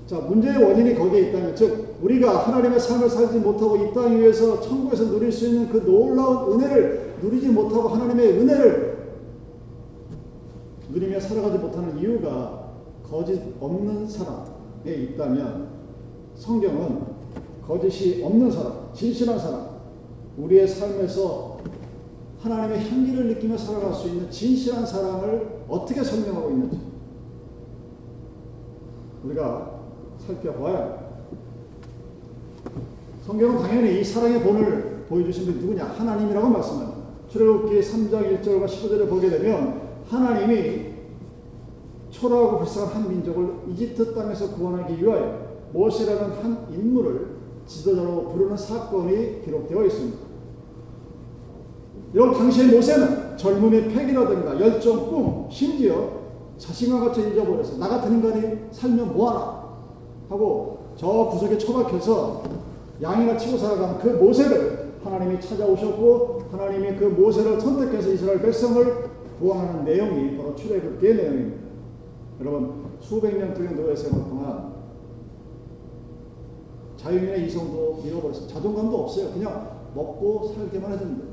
자 0.07 0.19
문제의 0.21 0.63
원인이 0.63 0.95
거기에 0.97 1.29
있다면 1.29 1.57
즉 1.57 1.97
우리가 2.03 2.47
하나님의 2.47 2.79
삶을 2.79 3.09
살지 3.09 3.39
못하고 3.39 3.77
이 3.77 3.93
땅 3.95 4.19
위에서 4.19 4.61
천국에서 4.61 5.05
누릴 5.07 5.33
수 5.33 5.49
있는 5.49 5.69
그 5.71 5.79
놀라운 5.79 6.53
은혜를 6.53 7.15
누리지 7.23 7.49
못하고 7.49 7.89
하나님의 7.89 8.39
은혜를 8.39 8.95
누리며 10.91 11.19
살아가지 11.21 11.59
못하는 11.59 11.99
이유가 11.99 12.73
거짓 13.09 13.41
없는 13.61 14.07
사람에 14.07 14.45
있다면 14.87 15.69
성경은 16.35 17.15
거짓이 17.67 18.23
없는 18.23 18.51
사람, 18.51 18.91
진실한 18.93 19.39
사람, 19.39 19.69
우리의 20.37 20.69
삶에서 20.69 21.61
하나님의 22.41 22.91
향기를 22.91 23.29
느끼며 23.29 23.57
살아갈 23.57 23.95
수 23.95 24.09
있는 24.09 24.31
진실한 24.31 24.85
사랑을 24.85 25.61
어떻게 25.67 26.03
설명하고 26.05 26.51
있는지. 26.51 26.79
우리가 29.25 29.74
살펴봐야 30.27 31.05
성경은 33.27 33.63
당연히 33.63 34.01
이 34.01 34.05
사랑의 34.05 34.43
본을 34.43 35.05
보여주신 35.09 35.47
분이 35.47 35.59
누구냐? 35.61 35.85
하나님이라고 35.85 36.49
말씀합니다. 36.49 36.95
출애굽기 37.29 37.81
3장 37.81 38.43
1절과 38.43 38.67
15절을 38.67 39.09
보게 39.09 39.31
되면 39.31 39.81
하나님이 40.09 40.95
초라하고 42.11 42.59
불쌍한 42.59 42.95
한 42.95 43.09
민족을 43.09 43.55
이집트 43.71 44.15
땅에서 44.15 44.55
구원하기 44.55 45.03
위하여 45.03 45.57
모세라는 45.73 46.37
한 46.43 46.67
인물을 46.71 47.35
지도자로 47.67 48.29
부르는 48.31 48.57
사건이 48.57 49.43
기록되어 49.45 49.85
있습니다. 49.85 50.19
여러분 52.15 52.39
당시의 52.39 52.69
모세는 52.69 53.37
젊음의 53.37 53.89
패기라든가 53.89 54.61
열정, 54.61 55.11
꿈, 55.11 55.49
심지어 55.51 56.11
자신과 56.59 57.07
같이 57.07 57.21
잊어버려서 57.21 57.79
나 57.79 57.89
같은 57.89 58.13
인간이 58.13 58.59
살면 58.71 59.15
뭐하나 59.15 59.64
하고 60.29 60.79
저 60.97 61.29
구석에 61.31 61.59
처박혀서 61.59 62.43
양이나 63.03 63.37
치고 63.37 63.59
살아가는 63.59 63.99
그 63.99 64.09
모세를 64.09 64.95
하나님이 65.03 65.41
찾아오셨고 65.41 66.45
하나님이 66.51 66.97
그 66.97 67.05
모세를 67.05 67.61
선택해서 67.61 68.11
이스라엘 68.11 68.41
백성을 68.41 69.11
구원하는 69.39 69.85
내용이 69.85 70.37
바로 70.37 70.55
출애굽기의 70.55 71.17
내용입니다. 71.17 71.65
여러분 72.41 72.85
수백 73.01 73.37
년 73.37 73.53
동안 73.53 73.77
노예 73.77 73.95
생활 73.95 74.29
동안 74.29 74.75
자유인의 76.97 77.47
이성도 77.47 78.03
잃어버렸어요. 78.05 78.49
자존감도 78.49 78.97
없어요. 79.03 79.31
그냥 79.33 79.71
먹고 79.95 80.55
살기만 80.55 80.93
했는데. 80.93 81.25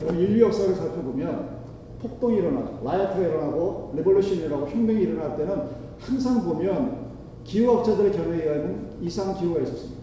여러분 0.00 0.20
인류 0.20 0.46
역사를 0.46 0.74
살펴보면 0.74 1.58
폭동이 2.00 2.36
일어나고 2.36 2.84
riot이 2.84 3.18
일어나고 3.18 3.92
revolution이 3.96 4.40
일어나고 4.40 4.70
혁명이 4.70 5.02
일어날 5.02 5.36
때는 5.36 5.62
항상 5.98 6.42
보면 6.42 7.03
기후학자들의 7.44 8.12
견해에 8.12 8.42
의하면 8.44 8.96
이상 9.00 9.34
기후가 9.34 9.60
있었습니다. 9.60 10.02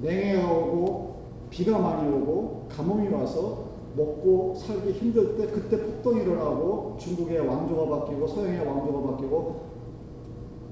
냉해가 0.00 0.52
오고 0.52 1.16
비가 1.50 1.78
많이 1.78 2.08
오고 2.12 2.68
가뭄이 2.68 3.08
와서 3.08 3.66
먹고 3.96 4.54
살기 4.56 4.92
힘들 4.92 5.36
때 5.36 5.46
그때 5.46 5.80
폭동이 5.80 6.22
일어나고 6.22 6.96
중국의 7.00 7.40
왕조가 7.40 8.00
바뀌고 8.00 8.26
서양의 8.26 8.66
왕조가 8.66 9.10
바뀌고 9.10 9.60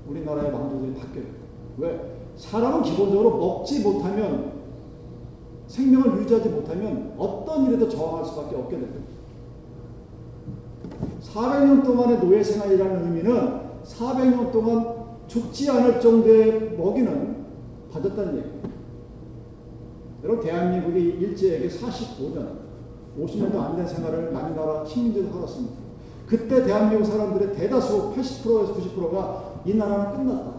우리나라의 0.09 0.53
왕조들이 0.53 0.95
바뀌어요. 0.95 1.27
왜? 1.79 2.15
사람은 2.37 2.83
기본적으로 2.83 3.39
먹지 3.39 3.81
못하면 3.81 4.53
생명을 5.67 6.21
유지하지 6.21 6.51
못하면 6.51 7.15
어떤 7.17 7.67
일에도 7.67 7.89
저항할 7.89 8.25
수밖에 8.27 8.57
없게 8.57 8.79
됩니다. 8.79 9.15
400년 11.23 11.83
동안의 11.85 12.19
노예 12.19 12.43
생활이라는 12.43 13.05
의미는 13.07 13.61
400년 13.85 14.53
동안 14.53 15.04
죽지 15.27 15.71
않을 15.71 16.01
정도의 16.01 16.77
먹이는 16.77 17.45
받았다는 17.93 18.37
얘기입니다. 18.39 18.69
여러분 20.23 20.45
대한민국이 20.45 21.01
일제에게 21.21 21.69
45년 21.69 22.65
50년도 23.21 23.57
안 23.57 23.77
된 23.77 23.87
생활을 23.87 24.33
남나라 24.33 24.85
식민지로 24.85 25.31
살았습니다. 25.33 25.75
그때 26.27 26.65
대한민국 26.65 27.05
사람들의 27.05 27.55
대다수 27.55 28.13
80%에서 28.15 28.75
90%가 28.75 29.61
이 29.65 29.75
나라는 29.75 30.17
끝났다. 30.17 30.53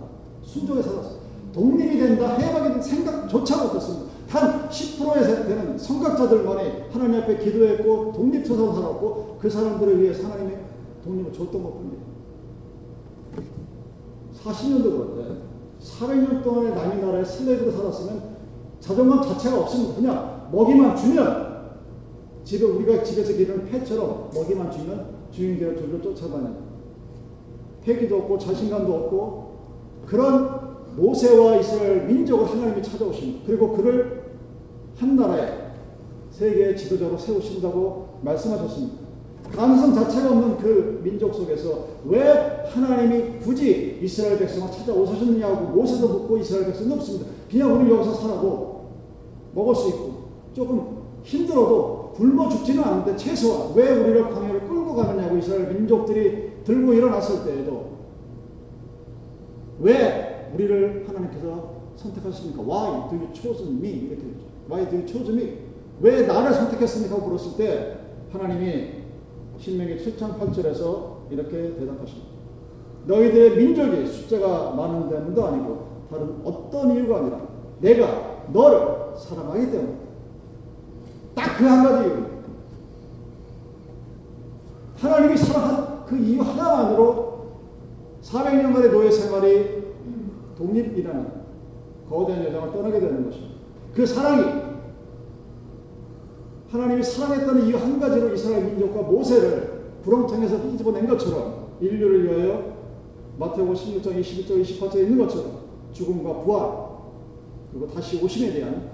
순종에 0.43 0.82
살았어. 0.82 1.25
독립이 1.54 1.97
된다, 1.97 2.36
해방이 2.36 2.67
된다 2.69 2.82
생각조차 2.82 3.63
못했습니다. 3.63 4.06
한 4.28 4.69
10%에 4.69 5.47
되는 5.47 5.78
성각자들만이 5.78 6.71
하나님 6.91 7.21
앞에 7.21 7.38
기도했고 7.39 8.13
독립투사로 8.13 8.73
살았고 8.73 9.38
그 9.39 9.49
사람들을 9.49 10.01
위해 10.01 10.13
하나님이 10.21 10.54
독립을 11.04 11.34
줬던 11.34 11.63
것뿐이에요. 11.63 12.14
40년도 14.46 14.84
그런데 14.84 15.42
400년 15.82 16.44
동안에 16.44 16.70
남의 16.70 17.04
나라에 17.04 17.24
슬레이브로 17.24 17.72
살았으면 17.72 18.36
자존감 18.80 19.22
자체가 19.24 19.62
없습니다. 19.62 19.96
그냥 19.96 20.50
먹이만 20.52 20.96
주면 20.96 21.46
집에 22.44 22.64
우리가 22.64 23.04
집에서 23.04 23.34
기르는 23.34 23.66
폐처럼 23.66 24.30
먹이만 24.34 24.72
주면 24.72 25.16
주인들을 25.32 25.78
졸졸 25.78 26.02
쫓아다니는 26.02 26.56
패기도 27.84 28.18
없고 28.18 28.38
자신감도 28.38 28.94
없고 28.94 29.56
그런 30.06 30.66
모세와 30.96 31.58
이스라엘 31.58 32.06
민족을 32.06 32.48
하나님이 32.48 32.82
찾아오십니다. 32.82 33.42
그리고 33.46 33.76
그를 33.76 34.24
한 34.96 35.16
나라의 35.16 35.72
세계의 36.30 36.78
지도자로 36.78 37.18
세우신다고 37.18 38.20
말씀하셨습니다. 38.22 39.05
가능성 39.54 39.94
자체가 39.94 40.30
없는 40.32 40.58
그 40.58 41.02
민족 41.04 41.34
속에서 41.34 41.88
왜 42.06 42.66
하나님이 42.70 43.40
굳이 43.40 44.00
이스라엘 44.02 44.40
백성을 44.40 44.72
찾아오셨느냐고 44.72 45.76
모세도 45.76 46.08
묻고 46.08 46.38
이스라엘 46.38 46.68
백성은 46.68 46.94
없습니다. 46.94 47.28
그냥 47.50 47.74
우리 47.74 47.92
여기서 47.92 48.14
살아도 48.14 48.86
먹을 49.54 49.76
수 49.76 49.90
있고 49.90 50.26
조금 50.54 50.98
힘들어도 51.24 52.14
굶어 52.16 52.50
죽지는 52.50 52.84
않는데 52.84 53.18
최소한 53.18 53.74
왜 53.76 53.92
우리를 53.92 54.30
광야를 54.30 54.68
끌고 54.68 54.96
가느냐고 54.96 55.38
이스라엘 55.38 55.74
민족들이 55.74 56.64
들고 56.64 56.94
일어났을 56.94 57.46
때에도 57.46 57.96
왜 59.80 60.50
우리를 60.54 61.06
하나님께서 61.08 61.76
선택하십니까? 61.96 62.62
Why 62.62 63.10
do 63.10 63.18
you 63.18 63.30
choose 63.34 63.68
me? 63.70 63.90
이렇게. 63.90 64.24
Why 64.70 64.90
do 64.90 64.98
you 64.98 65.08
choose 65.08 65.34
me? 65.34 65.58
왜 66.02 66.26
나를 66.26 66.54
선택했습니까? 66.54 67.18
물었을 67.18 67.58
때 67.58 67.98
하나님이 68.32 69.05
신명기 69.60 69.98
7장 69.98 70.38
8절에서 70.39 71.32
이렇게 71.32 71.76
대답하십니다. 71.76 72.28
너희들의 73.08 73.58
민족이 73.58 74.08
숫자가 74.08 74.72
많은 74.76 75.10
데문도 75.10 75.46
아니고 75.46 75.88
다른 76.10 76.41
어떤 76.44 76.91
이유가 76.96 77.18
아니라 77.20 77.41
내가 77.80 78.46
너를 78.52 79.15
사랑하기 79.18 79.72
때문에 79.72 79.94
딱 81.36 81.58
그 81.58 81.65
한 81.65 81.84
가지 81.84 82.10
이유. 82.10 82.26
하나님이 84.98 85.38
사랑한 85.38 86.06
그 86.06 86.18
이유 86.18 86.41
하나만으로 86.41 87.46
400년간의 88.24 88.91
노예 88.91 89.12
생활이 89.12 89.84
독립이라는 90.58 91.28
거대한 92.10 92.46
여정을 92.46 92.72
떠나게 92.72 93.00
되는 93.00 93.26
것입니다. 93.26 93.56
그 93.94 94.06
사랑이 94.06 94.64
하나님이 96.69 97.04
사랑했다는 97.04 97.67
이유 97.67 97.78
한 97.78 97.99
가지로 97.99 98.34
이스라엘 98.34 98.65
민족과 98.65 99.04
모세를 99.04 99.93
구렁텅에서 100.04 100.62
뒤집어낸 100.62 101.08
것처럼 101.08 101.67
인류를 101.80 102.23
위하여 102.25 102.75
마태복음 103.38 103.73
16장 103.73 104.19
21절 104.19 104.62
28절에 104.62 105.04
있는 105.04 105.17
것처럼 105.19 105.60
죽음과 105.91 106.41
부활 106.41 106.86
그리고 107.71 107.88
다시 107.88 108.23
오심에 108.23 108.54
대한 108.54 108.91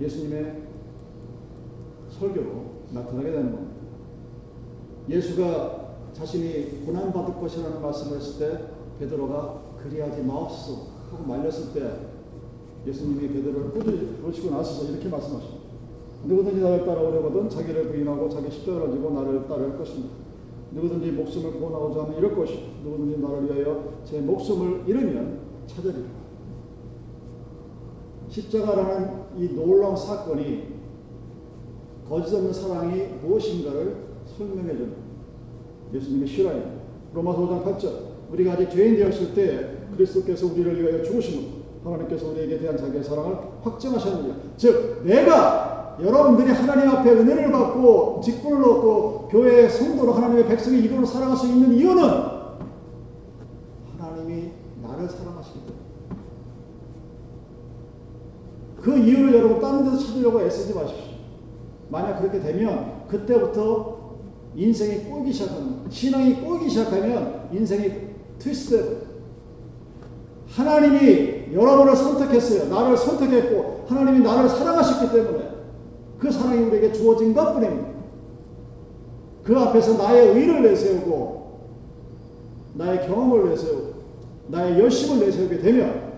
예수님의 0.00 0.62
설교로 2.10 2.76
나타나게 2.92 3.30
되는 3.30 3.52
겁니다. 3.52 3.76
예수가 5.08 5.86
자신이 6.12 6.84
고난 6.84 7.12
받을 7.12 7.34
것이라는 7.34 7.80
말씀을 7.80 8.18
했을 8.18 8.38
때 8.38 8.64
베드로가 8.98 9.62
그리하지 9.82 10.22
마옵소서 10.22 10.86
하고 11.10 11.24
말렸을 11.24 11.72
때 11.74 12.10
예수님이 12.86 13.28
베드로를 13.28 13.70
꾸짖으시고 13.70 14.50
나서서 14.50 14.92
이렇게 14.92 15.08
말씀하십니다. 15.08 15.55
누구든지 16.24 16.60
나를 16.60 16.84
따라오려거든 16.84 17.48
자기를 17.48 17.88
부인하고 17.88 18.28
자기 18.28 18.50
십자가를 18.50 18.92
지고 18.92 19.10
나를 19.10 19.46
따를 19.46 19.76
것입니다. 19.78 20.14
누구든지 20.72 21.12
목숨을 21.12 21.52
구원하고자 21.52 22.02
하면 22.04 22.18
이럴 22.18 22.34
것이고 22.34 22.62
누구든지 22.84 23.20
나를 23.20 23.44
위하여 23.44 24.00
제 24.04 24.20
목숨을 24.20 24.82
잃으면 24.86 25.40
찾으리라. 25.66 26.08
십자가라는 28.28 29.10
이 29.36 29.54
놀라운 29.54 29.96
사건이 29.96 30.76
거짓 32.08 32.34
없는 32.34 32.52
사랑이 32.52 33.06
무엇인가를 33.22 33.96
설명해 34.36 34.76
주는 34.76 34.94
예수님의 35.94 36.28
실화입니다. 36.28 36.70
로마서 37.14 37.40
5장 37.40 37.64
8절 37.64 38.16
우리가 38.32 38.52
아직 38.52 38.70
죄인 38.70 38.96
되었을 38.96 39.34
때 39.34 39.76
그리스도께서 39.92 40.46
우리를 40.46 40.82
위하여 40.82 41.02
죽으심으로 41.02 41.66
하나님께서 41.84 42.30
우리에게 42.30 42.58
대한 42.58 42.76
자기의 42.76 43.02
사랑을 43.02 43.36
확증하셨느냐 43.62 44.36
즉 44.56 45.02
내가 45.04 45.75
여러분들이 46.00 46.52
하나님 46.52 46.90
앞에 46.90 47.10
은혜를 47.10 47.50
받고 47.50 48.20
직분을 48.22 48.62
얻고 48.62 49.28
교회의 49.30 49.70
성도로 49.70 50.12
하나님의 50.12 50.46
백성의 50.46 50.82
이름으로 50.82 51.06
살아갈 51.06 51.36
수 51.36 51.46
있는 51.46 51.74
이유는 51.74 52.02
하나님이 53.98 54.50
나를 54.82 55.08
사랑하시기 55.08 55.60
때문에 55.60 55.86
그 58.82 58.96
이유를 58.96 59.34
여러분 59.34 59.60
다른 59.60 59.84
데서 59.84 59.98
찾으려고 59.98 60.40
애쓰지 60.42 60.74
마십시오. 60.74 61.16
만약 61.88 62.18
그렇게 62.18 62.40
되면 62.40 63.06
그때부터 63.08 63.96
인생이 64.54 65.04
꼬이기 65.04 65.32
시작하는 65.32 65.80
신앙이 65.88 66.34
꼬이기 66.36 66.68
시작하면 66.68 67.48
인생이 67.52 67.90
트위스트 68.38 69.06
하나님이 70.48 71.54
여러분을 71.54 71.96
선택했어요. 71.96 72.68
나를 72.68 72.96
선택했고 72.96 73.86
하나님이 73.88 74.20
나를 74.20 74.48
사랑하셨기 74.48 75.12
때문에 75.12 75.55
그 76.18 76.30
사랑이 76.30 76.64
우리에게 76.64 76.92
주어진 76.92 77.34
것 77.34 77.52
뿐입니다. 77.54 77.88
그 79.44 79.56
앞에서 79.56 79.96
나의 79.96 80.28
의를 80.30 80.62
내세우고 80.62 81.60
나의 82.74 83.06
경험을 83.06 83.50
내세우고 83.50 83.94
나의 84.48 84.78
열심을 84.78 85.24
내세우게 85.26 85.58
되면 85.58 86.12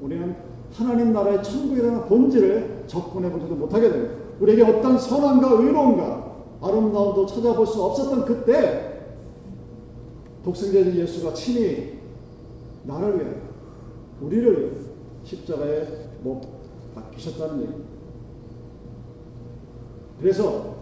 우리는 0.00 0.36
하나님 0.72 1.12
나라의 1.12 1.42
천국이라는 1.42 2.06
본질을 2.06 2.84
접근해 2.86 3.30
보지도 3.30 3.54
못하게 3.54 3.90
됩니다. 3.90 4.14
우리에게 4.40 4.62
어떤 4.62 4.98
선함과 4.98 5.52
의로움과 5.52 6.34
아름다움도 6.60 7.26
찾아볼 7.26 7.66
수 7.66 7.82
없었던 7.82 8.24
그때 8.24 9.02
독생자인 10.44 10.94
예수가 10.94 11.32
친히 11.34 12.00
나를 12.84 13.18
위해 13.18 13.30
우리를 14.20 14.76
십자가에 15.24 15.86
못 16.22 16.42
박히셨다는 16.94 17.62
얘기입니다. 17.62 17.93
그래서 20.20 20.74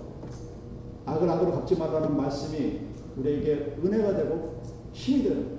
악을 1.07 1.29
악으로 1.29 1.53
갚지 1.53 1.77
말라는 1.77 2.17
말씀이 2.17 2.81
우리에게 3.17 3.77
은혜가 3.85 4.17
되고 4.17 4.61
힘이 4.93 5.25
되는 5.25 5.59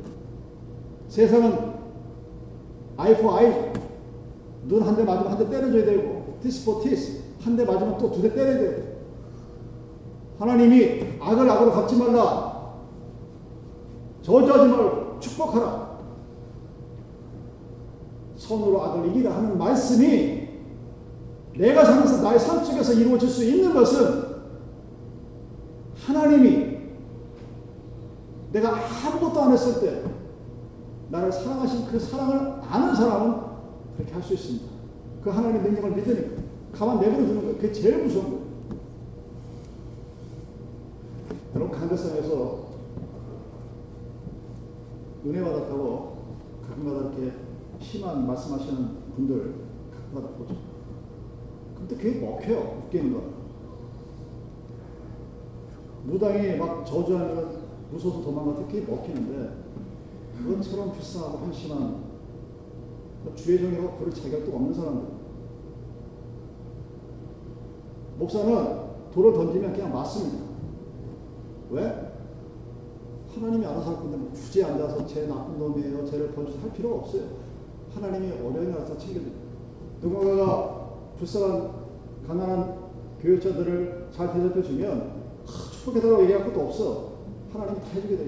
세상은 1.08 1.74
eye 2.98 3.14
for 3.16 3.38
eye 3.38 3.74
눈한 4.66 4.96
대 4.96 5.04
맞으면 5.04 5.32
한 5.32 5.38
대 5.38 5.50
때려줘야 5.50 5.86
되고 5.86 6.38
티스 6.42 6.62
for 6.64 6.84
티스 6.84 7.22
한 7.42 7.56
대 7.58 7.66
맞으면 7.66 7.98
또 7.98 8.10
두 8.12 8.22
대 8.22 8.34
때려야 8.34 8.58
되고. 8.60 8.94
하나님이 10.40 11.18
악을 11.20 11.50
악으로 11.50 11.72
갚지 11.72 11.96
말라. 11.98 12.74
저주하지 14.22 14.68
말고 14.70 15.20
축복하라. 15.20 16.00
손으로 18.36 18.82
악을 18.82 19.10
이기라 19.10 19.36
하는 19.36 19.58
말씀이 19.58 20.43
내가 21.58 21.86
살면서 21.86 22.22
나의 22.22 22.40
삶 22.40 22.64
속에서 22.64 22.94
이루어질 22.94 23.30
수 23.30 23.44
있는 23.44 23.74
것은 23.74 24.34
하나님이 25.96 26.78
내가 28.52 28.76
아무것도 28.76 29.42
안 29.42 29.52
했을 29.52 29.82
때 29.82 30.04
나를 31.10 31.32
사랑하신 31.32 31.86
그 31.88 32.00
사랑을 32.00 32.60
아는 32.68 32.96
사람은 32.96 33.54
그렇게 33.98 34.14
할 34.14 34.24
수 34.24 34.34
있습니다. 34.34 34.66
그 35.24 35.30
하나님의 35.30 35.62
능력을 35.62 35.92
믿으니까 35.92 36.42
가만 36.74 37.00
내버려 37.00 37.18
두는 37.26 37.42
거예요. 37.42 37.56
그게 37.56 37.72
제일 37.72 38.04
무서운 38.04 38.26
거예요. 38.26 38.44
여러분 41.56 41.78
강대상에서 41.78 42.64
은혜 45.26 45.42
받았다고 45.42 46.18
가끔가다 46.68 47.00
이렇게 47.10 47.34
심한 47.80 48.26
말씀하시는 48.28 48.90
분들 49.16 49.54
가끔가다 49.94 50.36
보죠. 50.36 50.73
근데 51.88 51.96
그게 52.02 52.20
먹혀요. 52.20 52.84
웃기는 52.86 53.14
거. 53.14 53.22
무당이 56.06 56.58
막 56.58 56.86
저주하면 56.86 57.64
무서워서 57.92 58.24
도망가 58.24 58.56
특히 58.58 58.82
먹히는데 58.82 59.64
그것처럼 60.38 60.92
불쌍하고 60.94 61.38
한심한 61.40 62.04
주의종이라고 63.36 63.98
부를 63.98 64.14
자격도 64.14 64.52
없는 64.54 64.74
사람들. 64.74 65.14
목사는 68.18 68.80
돌을 69.14 69.34
던지면 69.34 69.74
그냥 69.74 69.94
맞습니다. 69.94 70.44
왜? 71.72 72.14
하나님이 73.34 73.66
알아서 73.66 73.92
할 73.92 73.96
건데 73.98 74.18
뭐 74.18 74.30
굳이 74.32 74.64
앉아서 74.64 75.06
쟤 75.08 75.26
나쁜 75.28 75.58
놈이에요. 75.58 76.06
쟤를 76.06 76.32
벌주할 76.32 76.72
필요가 76.74 76.98
없어요. 76.98 77.24
하나님이 77.94 78.32
어려움이 78.34 78.72
와서 78.74 78.98
챙겨줍니다. 78.98 79.38
누군가가 80.02 80.73
불쌍한 81.24 81.72
가난한 82.28 82.84
교육자들을 83.22 84.10
잘 84.12 84.34
대접해 84.34 84.62
주면 84.62 85.24
추억해달라고 85.46 86.24
얘기할 86.24 86.46
것도 86.46 86.68
없어. 86.68 87.14
하나님이 87.52 87.80
다 87.80 87.88
해주게 87.96 88.18
돼. 88.18 88.28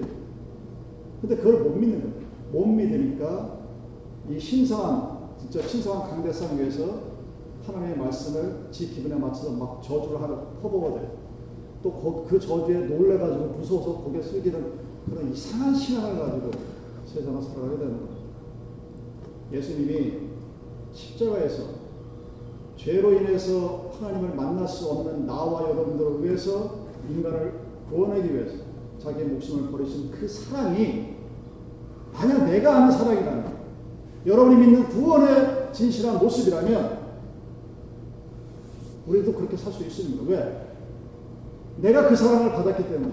근데 1.20 1.36
그걸 1.36 1.62
못 1.62 1.76
믿는 1.76 2.00
거야. 2.00 2.26
못 2.52 2.66
믿으니까 2.66 3.58
이 4.30 4.38
신성한 4.38 5.36
진짜 5.38 5.62
신성한 5.62 6.10
강대상 6.10 6.58
위에서 6.58 7.16
하나님의 7.66 7.98
말씀을 7.98 8.68
지 8.70 8.88
기분에 8.88 9.14
맞춰서 9.16 9.52
막 9.52 9.82
저주를 9.82 10.22
하는 10.22 10.36
퍼부어 10.62 10.94
돼. 10.94 11.10
또그 11.82 12.40
저주에 12.40 12.86
놀래가지고 12.86 13.56
무서워서 13.58 13.98
고개 13.98 14.22
숙이는 14.22 14.86
그런 15.08 15.32
이상한 15.32 15.74
신앙을 15.74 16.18
가지고 16.18 16.50
세상을 17.04 17.42
살아가게 17.42 17.78
되는 17.78 18.00
거죠. 18.00 18.16
예수님이 19.52 20.14
십자가에서 20.92 21.85
죄로 22.76 23.12
인해서 23.12 23.90
하나님을 23.98 24.34
만날 24.34 24.68
수 24.68 24.88
없는 24.90 25.26
나와 25.26 25.62
여러분들을 25.62 26.24
위해서 26.24 26.86
인간을 27.08 27.52
구원하기 27.88 28.34
위해서 28.34 28.56
자기의 28.98 29.26
목숨을 29.28 29.70
버리신 29.70 30.10
그 30.10 30.26
사랑이 30.28 31.16
만약 32.12 32.44
내가 32.44 32.76
아는 32.76 32.92
사랑이라면 32.92 33.56
여러분이 34.26 34.56
믿는 34.56 34.88
구원의 34.88 35.72
진실한 35.72 36.18
모습이라면 36.18 37.06
우리도 39.06 39.32
그렇게 39.34 39.56
살 39.56 39.72
수 39.72 39.84
있습니다. 39.84 40.24
왜? 40.26 40.66
내가 41.76 42.08
그 42.08 42.16
사랑을 42.16 42.52
받았기 42.52 42.88
때문에. 42.88 43.12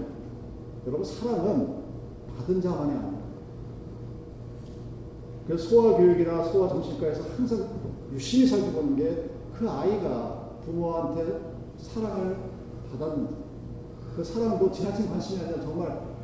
여러분, 0.86 1.04
사랑은 1.04 1.74
받은 2.36 2.60
자만이 2.60 2.90
아닙니다. 2.92 3.24
그래서 5.46 5.68
소아 5.68 5.98
교육이나 5.98 6.42
소아 6.44 6.68
정신과에서 6.68 7.22
항상 7.36 7.68
유심히 8.12 8.46
살펴보는 8.46 8.96
게 8.96 9.30
그 9.58 9.70
아이가 9.70 10.50
부모한테 10.64 11.54
사랑을 11.78 12.36
받았는지, 12.90 13.34
그 14.16 14.24
사랑도 14.24 14.70
지나친 14.70 15.08
관심이 15.08 15.40
아니라 15.44 15.60
정말 15.60 16.14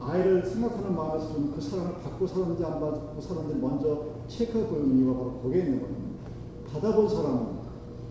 아이를 0.00 0.44
생각하는 0.44 0.94
마음에서 0.96 1.32
좀 1.32 1.52
그 1.54 1.60
사랑을 1.60 1.94
받고 2.02 2.26
살았는지 2.26 2.64
안 2.64 2.80
받고 2.80 3.20
살았는지 3.20 3.60
먼저 3.60 4.04
체크하고 4.26 4.76
있는 4.76 4.98
이유가 4.98 5.18
바로 5.18 5.32
거기에 5.42 5.62
있는 5.62 5.80
거예요. 5.80 5.96
받아본 6.72 7.08
사람은 7.08 7.46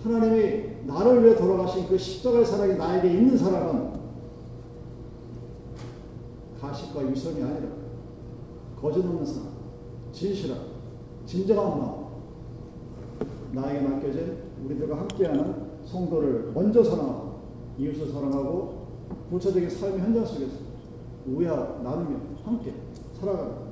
하나님이 0.03 0.85
나를 0.85 1.23
위해 1.23 1.35
돌아가신 1.35 1.87
그 1.87 1.97
십자가의 1.97 2.45
사랑이 2.45 2.75
나에게 2.75 3.11
있는 3.11 3.37
사람은 3.37 3.91
가식과 6.59 7.09
유선이 7.09 7.41
아니라 7.43 7.69
거짓 8.79 8.99
없는 8.99 9.25
사람, 9.25 9.49
진실한, 10.11 10.59
진정한 11.25 11.79
마음, 11.79 12.00
나에게 13.53 13.87
맡겨진 13.87 14.37
우리들과 14.65 14.99
함께하는 14.99 15.71
성도를 15.85 16.51
먼저 16.53 16.83
사랑하고 16.83 17.41
이웃을 17.77 18.07
사랑하고 18.11 18.87
구체적인 19.29 19.69
삶의 19.69 19.99
현장 19.99 20.25
속에서 20.25 20.53
우애하 21.27 21.81
나누며 21.83 22.19
함께 22.43 22.73
살아가는 23.19 23.71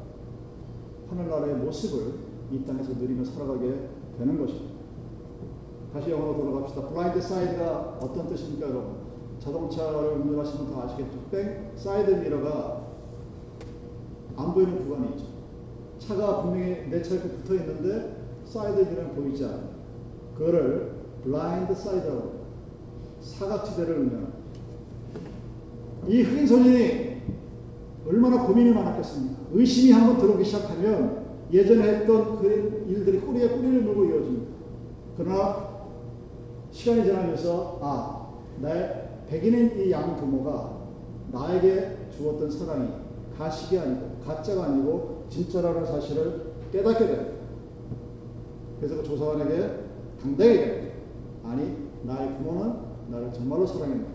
하늘나라의 1.09 1.55
모습을 1.55 2.13
이 2.51 2.63
땅에서 2.65 2.93
누리며 2.93 3.23
살아가게 3.23 3.89
되는 4.17 4.39
것입니다. 4.39 4.79
다시 5.93 6.11
영화로 6.11 6.35
돌아갑시다. 6.35 6.87
Blind 6.87 7.21
Side가 7.21 7.97
어떤 8.01 8.27
뜻입니까, 8.27 8.69
여러분? 8.69 9.09
자동차를 9.39 10.19
운전하시면 10.19 10.73
다 10.73 10.83
아시겠죠. 10.83 11.19
백 11.31 11.71
사이드 11.75 12.11
미러가 12.11 12.81
안 14.35 14.53
보이는 14.53 14.77
구간이 14.85 15.09
있죠. 15.11 15.25
차가 15.97 16.43
분명히 16.43 16.87
내 16.89 17.01
차에 17.01 17.19
붙어 17.19 17.55
있는데 17.55 18.18
사이드 18.49 18.79
미러는 18.89 19.15
보이지 19.15 19.45
않아요. 19.45 19.69
그거를 20.37 20.91
blind 21.23 21.73
side라고 21.75 22.39
사각지대를 23.21 23.95
의미하는 23.97 24.27
이 26.07 26.21
흑인 26.23 26.47
소년이 26.47 27.09
얼마나 28.07 28.43
고민이 28.43 28.71
많았겠습니까? 28.71 29.35
의심이 29.53 29.91
한번 29.91 30.17
들어오기 30.17 30.43
시작하면 30.43 31.25
예전에 31.51 31.83
했던 31.83 32.37
그 32.39 32.85
일들이 32.87 33.19
꼬리에 33.19 33.49
꼬리를 33.49 33.81
물고 33.83 34.05
이어집니다. 34.05 34.49
그러나 35.17 35.69
시간이 36.71 37.03
지나면서 37.03 37.79
아, 37.81 38.27
나의 38.61 39.09
백인인 39.29 39.79
이 39.79 39.91
양 39.91 40.15
부모가 40.15 40.77
나에게 41.31 41.97
주었던 42.17 42.49
사랑이 42.49 42.89
가식이 43.37 43.77
아니고 43.77 44.17
가짜가 44.25 44.65
아니고 44.65 45.25
진짜라는 45.29 45.85
사실을 45.85 46.53
깨닫게 46.71 47.05
됩니다. 47.05 47.38
그래서 48.79 48.97
그 48.97 49.03
조사관에게 49.03 49.89
당당하게 50.21 50.93
아니 51.43 51.89
나의 52.03 52.37
부모는 52.37 52.73
나를 53.09 53.33
정말로 53.33 53.65
사랑했다. 53.65 54.07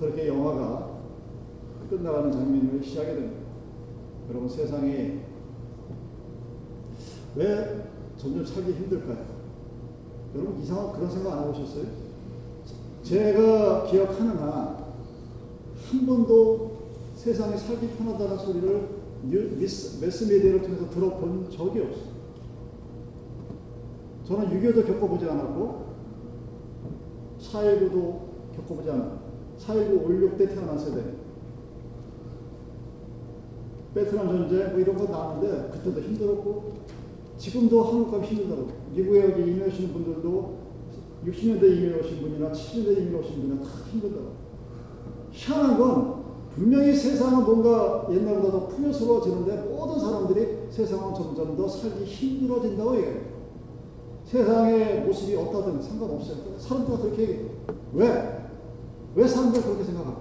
그렇게 0.00 0.28
영화가 0.28 0.96
끝나가는 1.90 2.32
장면을 2.32 2.82
시작하게 2.82 3.14
됩니다. 3.14 3.40
여러분 4.28 4.48
세상이 4.48 5.20
왜 7.36 7.84
점점 8.16 8.44
살기 8.44 8.72
힘들까요? 8.72 9.24
여러분 10.34 10.60
이상한 10.60 10.92
그런 10.92 11.10
생각 11.10 11.32
안 11.32 11.44
해보셨어요? 11.44 11.84
제가 13.02 13.86
기억하는 13.86 14.36
한, 14.38 14.76
한 15.90 16.06
번도 16.06 16.76
세상에 17.14 17.56
살기 17.56 17.88
편하다는 17.90 18.38
소리를 18.38 18.88
미스, 19.22 20.04
매스미디어를 20.04 20.62
통해서 20.62 20.90
들어본 20.90 21.50
적이 21.50 21.80
없어요. 21.82 22.15
저는 24.26 24.50
6.25도 24.50 24.86
겪어보지 24.86 25.24
않았고, 25.26 25.86
4.19도 27.40 28.56
겪어보지 28.56 28.90
않았고, 28.90 29.18
4.19 29.58 30.04
올육 30.04 30.36
때 30.36 30.48
태어난 30.48 30.78
세대. 30.78 31.02
베트남 33.94 34.28
전쟁 34.28 34.72
뭐 34.72 34.80
이런 34.80 34.96
거 34.96 35.04
나왔는데, 35.04 35.70
그때도 35.70 36.00
힘들었고, 36.00 36.72
지금도 37.38 37.82
한국 37.84 38.10
가면 38.10 38.26
힘들더라고요. 38.26 38.74
미국에 38.94 39.24
여기 39.24 39.42
이민 39.42 39.66
오신 39.66 39.92
분들도 39.92 40.56
60년대 41.24 41.76
이민 41.76 41.98
오신 42.00 42.20
분이나 42.20 42.50
70년대 42.50 42.98
이민 42.98 43.14
오신 43.14 43.40
분이나 43.40 43.62
다 43.62 43.68
힘들더라고요. 43.90 44.32
희한한 45.30 45.78
건 45.78 46.24
분명히 46.54 46.94
세상은 46.94 47.44
뭔가 47.44 48.08
옛날보다 48.10 48.50
더 48.50 48.66
풍요스러워지는데 48.68 49.68
모든 49.68 50.00
사람들이 50.00 50.68
세상은 50.70 51.14
점점 51.14 51.54
더 51.56 51.68
살기 51.68 52.04
힘들어진다고 52.04 52.96
얘기해요. 52.96 53.35
세상의 54.26 55.02
모습이 55.02 55.36
어떠든 55.36 55.80
상관없어요. 55.80 56.58
사람들은 56.58 57.00
그렇게 57.00 57.22
얘기해요. 57.22 57.50
왜? 57.92 58.48
왜 59.14 59.26
사람들이 59.26 59.62
그렇게 59.62 59.84
생각할까? 59.84 60.20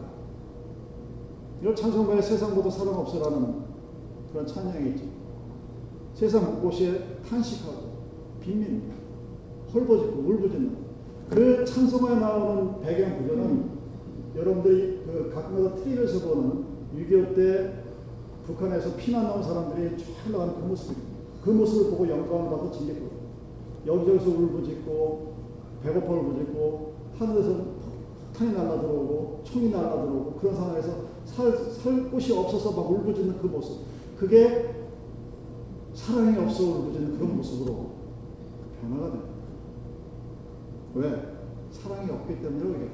이런 1.61 1.75
찬송가에 1.75 2.21
세상보다 2.21 2.69
사랑 2.69 2.99
없어라는 2.99 3.63
그런 4.31 4.45
찬양이 4.45 4.89
있죠. 4.91 5.05
세상 6.13 6.45
곳곳에 6.45 7.19
탄식하고 7.27 7.95
빈민, 8.39 8.91
헐벗고 9.73 10.03
울부짖는 10.03 10.85
그 11.31 11.65
찬송가에 11.65 12.19
나오는 12.19 12.79
배경 12.81 13.17
구조는 13.17 13.75
여러분들이 14.35 15.01
그 15.05 15.31
가끔가다 15.33 15.83
TV에서 15.83 16.27
보는 16.27 16.65
6.25 16.95 17.35
때 17.35 17.73
북한에서 18.45 18.95
피난 18.95 19.23
나온 19.23 19.41
사람들이 19.41 19.97
쫙 19.97 20.31
나가는 20.31 20.53
그 20.53 20.59
모습입니다. 20.67 21.09
그 21.43 21.49
모습을 21.49 21.91
보고 21.91 22.07
영감을 22.07 22.51
받아 22.51 22.71
진겠거든요. 22.71 23.14
여기저기서 23.85 24.29
울부짖고 24.29 25.35
배고파 25.83 26.11
울부짖고 26.13 26.95
하늘에서 27.17 27.49
폭탄이 28.35 28.53
날라 28.53 28.81
들어오고 28.81 29.41
총이 29.43 29.69
날라 29.69 30.01
들어오고 30.01 30.33
그런 30.39 30.55
상황에서 30.55 31.05
살, 31.25 31.51
살 31.51 32.09
곳이 32.09 32.33
없어서 32.37 32.71
막 32.71 32.91
울부짖는 32.91 33.39
그 33.39 33.47
모습 33.47 33.81
그게 34.17 34.75
사랑이 35.93 36.37
없어 36.37 36.63
울부짖는 36.63 37.17
그런 37.17 37.37
모습으로 37.37 37.91
변화가 38.81 39.11
됩니다. 39.11 39.35
왜? 40.95 41.35
사랑이 41.71 42.09
없기 42.09 42.41
때문에 42.41 42.77
이게. 42.77 42.89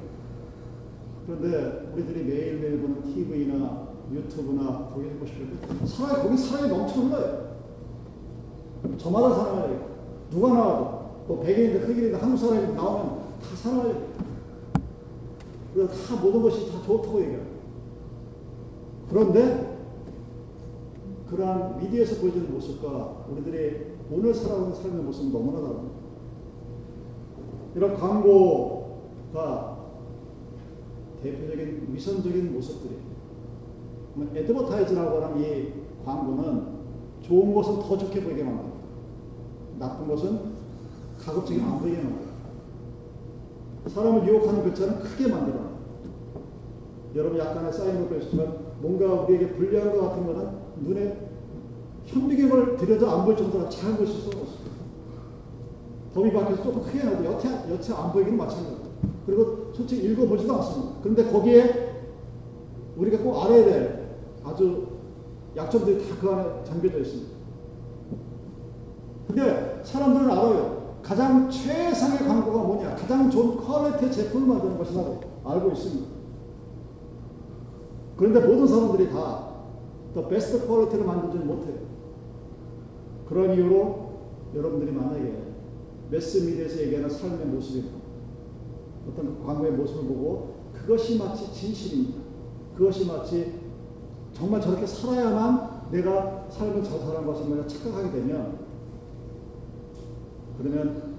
그런데 1.25 1.91
우리들이 1.93 2.23
매일매일 2.23 2.81
보는 2.81 3.03
TV나 3.03 3.89
유튜브나 4.11 4.89
거기 4.93 5.09
보시면 5.11 5.85
사랑이, 5.85 6.23
거기 6.23 6.37
사랑이 6.37 6.71
거예요. 7.09 7.51
저마다 8.97 9.35
사랑을 9.35 9.91
누가 10.31 10.53
나와도 10.53 11.01
또 11.27 11.39
백인이든 11.41 11.83
흑인이든 11.83 12.15
한국 12.15 12.37
사람이 12.37 12.73
나오면 12.73 13.19
다 13.41 13.55
사랑을 13.55 14.07
다 15.73 16.21
모든 16.21 16.41
것이 16.41 16.71
다 16.71 16.81
좋다고 16.85 17.21
얘기해요. 17.21 17.41
그런데 19.09 19.77
그러한 21.29 21.79
미디어에서 21.79 22.21
보여주는 22.21 22.51
모습과 22.51 23.25
우리들이 23.29 23.91
오늘 24.11 24.33
살아가는 24.33 24.73
삶의 24.73 25.03
모습은 25.03 25.31
너무나 25.31 25.61
다릅니다. 25.61 25.95
이런 27.75 27.95
광고가 27.95 29.77
대표적인 31.23 31.87
위선적인 31.93 32.53
모습들이 32.53 32.97
에드버타이즈라고 34.35 35.23
하는 35.23 35.41
이 35.41 35.73
광고는 36.03 36.81
좋은 37.21 37.53
것은 37.53 37.79
더 37.79 37.97
좋게 37.97 38.23
보이게 38.23 38.43
만듭니다. 38.43 38.70
나쁜 39.81 40.07
것은 40.07 40.39
가급적이면 41.19 41.71
안 41.71 41.79
보이게 41.79 41.97
만들어. 41.97 42.31
사람을 43.87 44.27
유혹하는 44.27 44.63
글자는 44.63 44.99
크게 44.99 45.27
만들어. 45.27 45.71
여러분 47.15 47.39
약간의 47.39 47.73
것도 48.07 48.21
있지만 48.21 48.57
뭔가 48.79 49.23
우리에게 49.23 49.53
불리한 49.53 49.91
것 49.91 50.01
같은 50.01 50.25
거는 50.25 50.49
눈에 50.81 51.29
현미경을 52.05 52.77
들여도 52.77 53.09
안 53.09 53.25
보일 53.25 53.37
정도로 53.37 53.67
작은 53.69 53.97
것이 53.97 54.21
써놓았어. 54.21 54.61
범위 56.13 56.31
밖에서 56.31 56.61
조금 56.63 56.83
크게 56.83 57.03
나도 57.03 57.25
여태, 57.25 57.49
여태 57.71 57.93
안 57.93 58.11
보이기는 58.11 58.37
마찬가지고 58.37 58.91
그리고 59.25 59.71
솔직히 59.73 60.03
읽어보지도 60.11 60.53
않습니다. 60.57 60.93
그런데 61.01 61.31
거기에 61.31 61.91
우리가 62.97 63.23
꼭 63.23 63.43
알아야 63.43 63.65
될 63.65 64.17
아주 64.43 64.87
약점들이 65.55 66.07
다 66.07 66.15
그 66.21 66.29
안에 66.29 66.63
잠겨져 66.65 66.99
있습니다. 66.99 67.40
근데 69.31 69.81
사람들은 69.83 70.29
알아요. 70.29 70.95
가장 71.01 71.49
최상의 71.49 72.19
광고가 72.19 72.63
뭐냐? 72.63 72.95
가장 72.95 73.29
좋은 73.29 73.57
quality의 73.57 74.11
제품을 74.11 74.47
만드는 74.47 74.77
것이라고 74.77 75.19
알고 75.43 75.71
있습니다. 75.71 76.07
그런데 78.17 78.39
모든 78.41 78.67
사람들이 78.67 79.09
다 79.11 79.51
the 80.13 80.27
best 80.27 80.67
quality를 80.67 81.05
만들지 81.05 81.37
못해요. 81.45 81.75
그런 83.27 83.53
이유로 83.53 84.11
여러분들이 84.55 84.91
만약에 84.91 85.53
매스미디어에서 86.09 86.81
얘기하는 86.81 87.09
삶의 87.09 87.45
모습이 87.47 87.87
어떤 89.09 89.43
광고의 89.45 89.71
모습을 89.71 90.03
보고 90.03 90.55
그것이 90.73 91.17
마치 91.17 91.51
진실입니다. 91.53 92.19
그것이 92.75 93.07
마치 93.07 93.53
정말 94.33 94.59
저렇게 94.59 94.85
살아야만 94.85 95.91
내가 95.91 96.45
삶을 96.49 96.83
잘 96.83 96.99
사는 96.99 97.25
것을 97.25 97.67
착각하게 97.67 98.11
되면 98.11 98.59
그러면 100.61 101.15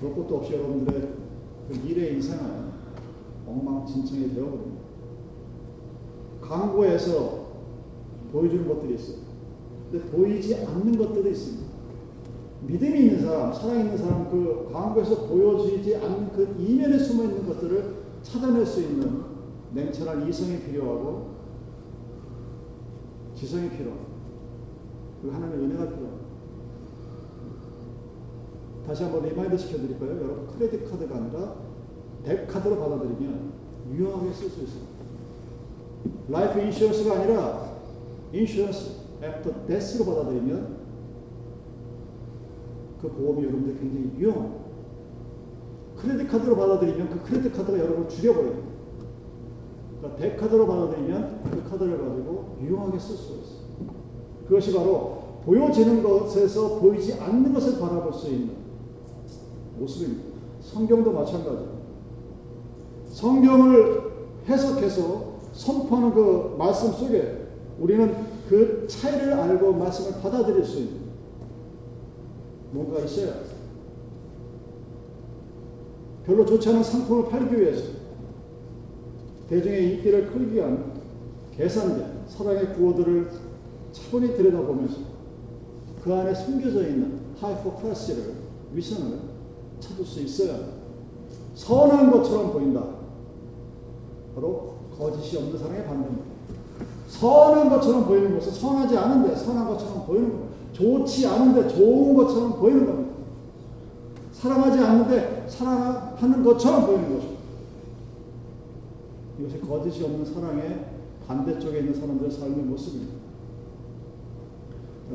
볼 0.00 0.14
것도 0.14 0.38
없이 0.38 0.54
여러분들의 0.54 1.08
그 1.68 1.74
미래 1.84 2.10
인생은 2.10 2.68
엉망진창이 3.46 4.34
되어버립니다. 4.34 4.82
광고에서 6.40 7.48
보여주는 8.32 8.66
것들이 8.66 8.94
있어요. 8.94 9.16
근데 9.90 10.06
보이지 10.10 10.66
않는 10.66 10.96
것들이 10.96 11.30
있습니다. 11.30 11.68
믿음이 12.66 12.98
있는 13.00 13.20
사람, 13.20 13.52
살아있는 13.52 13.96
사람, 13.96 14.30
그 14.30 14.68
광고에서 14.72 15.26
보여지지 15.26 15.96
않는 15.96 16.32
그 16.32 16.56
이면에 16.58 16.98
숨어 16.98 17.24
있는 17.24 17.46
것들을 17.46 17.94
찾아낼 18.22 18.66
수 18.66 18.82
있는 18.82 19.22
냉철한 19.74 20.28
이성이 20.28 20.60
필요하고 20.60 21.36
지성이 23.34 23.70
필요하고 23.70 24.02
그리고 25.20 25.36
하나님의 25.36 25.66
은혜가 25.66 25.84
필요합니 25.88 26.17
다. 28.88 28.94
다시 28.94 29.02
한번 29.02 29.22
remind 29.22 29.58
시켜드릴까요? 29.58 30.10
여러분 30.16 30.46
credit 30.46 30.90
card가 30.90 31.16
아니라 31.16 31.56
debt 32.24 32.46
card로 32.46 32.78
받아들이면 32.78 33.52
유용하게 33.92 34.32
쓸 34.32 34.48
수 34.48 34.62
있습니다. 34.62 34.92
life 36.30 36.58
insurance가 36.58 37.16
아니라 37.16 37.72
insurance 38.32 38.92
after 39.22 39.66
death로 39.66 40.06
받아들이면 40.06 40.78
그 43.02 43.08
보험이 43.10 43.44
여러분들 43.44 43.78
굉장히 43.78 44.18
유용합니다. 44.18 44.68
credit 45.98 46.28
card로 46.28 46.56
받아들이면 46.56 47.10
그 47.10 47.22
credit 47.24 47.52
card가 47.52 47.78
여러분을 47.78 48.08
죽여버립니다. 48.08 48.68
그러니까 50.00 50.22
debt 50.22 50.36
card로 50.36 50.66
받아들이면 50.66 51.42
그 51.50 51.70
카드를 51.70 51.98
가지고 51.98 52.56
유용하게 52.62 52.98
쓸 52.98 53.16
수 53.16 53.32
있어요. 53.34 53.58
그것이 54.46 54.72
바로 54.72 55.18
보여지는 55.44 56.02
것에서 56.02 56.78
보이지 56.78 57.14
않는 57.20 57.52
것을 57.52 57.78
바라볼 57.78 58.12
수 58.12 58.28
있는 58.28 58.67
모습입니다. 59.78 60.24
성경도 60.60 61.12
마찬가지입니다. 61.12 61.78
성경을 63.06 64.08
해석해서 64.46 65.38
선포하는 65.52 66.12
그 66.12 66.56
말씀 66.58 66.92
속에 66.92 67.48
우리는 67.78 68.14
그 68.48 68.86
차이를 68.88 69.32
알고 69.32 69.72
말씀을 69.74 70.20
받아들일 70.20 70.64
수 70.64 70.78
있는 70.78 71.08
뭔가 72.70 73.00
있어야 73.00 73.34
별로 76.24 76.44
좋지 76.44 76.68
않은 76.68 76.82
상품을 76.82 77.30
팔기 77.30 77.58
위해서 77.58 77.84
대중의 79.48 79.94
인기를 79.94 80.30
끌기 80.30 80.56
위한 80.56 80.92
계산된 81.56 82.24
사랑의 82.28 82.74
구호들을 82.74 83.30
차분히 83.92 84.36
들여다보면서 84.36 84.98
그 86.02 86.14
안에 86.14 86.34
숨겨져 86.34 86.86
있는 86.86 87.18
hypocrisy를 87.40 88.34
위선을 88.74 89.37
찾을 89.80 90.04
수 90.04 90.20
있어야 90.20 90.58
선한 91.54 92.10
것처럼 92.10 92.52
보인다. 92.52 92.82
바로 94.34 94.74
거짓이 94.96 95.36
없는 95.38 95.58
사랑의 95.58 95.86
반대입니다. 95.86 96.24
선한 97.08 97.68
것처럼 97.70 98.06
보이는 98.06 98.34
것은 98.34 98.52
선하지 98.52 98.96
않은데 98.96 99.34
선한 99.34 99.66
것처럼 99.68 100.06
보이는 100.06 100.30
겁니다. 100.30 100.56
좋지 100.72 101.26
않은데 101.26 101.68
좋은 101.68 102.14
것처럼 102.14 102.58
보이는 102.58 102.86
겁니다. 102.86 103.08
사랑하지 104.32 104.78
않는데 104.78 105.46
사랑하는 105.48 106.44
것처럼 106.44 106.86
보이는 106.86 107.14
것입니다. 107.14 107.38
이것이 109.40 109.60
거짓이 109.60 110.04
없는 110.04 110.24
사랑의 110.24 110.84
반대쪽에 111.26 111.80
있는 111.80 111.94
사람들의 111.94 112.30
삶의 112.30 112.56
모습입니다. 112.64 113.18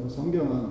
성경은 0.10 0.68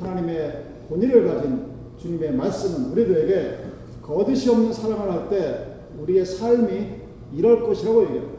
하나님의 0.00 0.64
본의를 0.88 1.28
가진 1.28 1.71
주님의 1.98 2.32
말씀은 2.34 2.92
우리들에게 2.92 3.58
거짓이 4.02 4.50
없는 4.50 4.72
사랑을 4.72 5.10
할 5.12 5.28
때 5.28 5.68
우리의 6.00 6.24
삶이 6.24 6.86
이럴 7.34 7.62
것이라고 7.66 8.02
얘기합니다. 8.04 8.32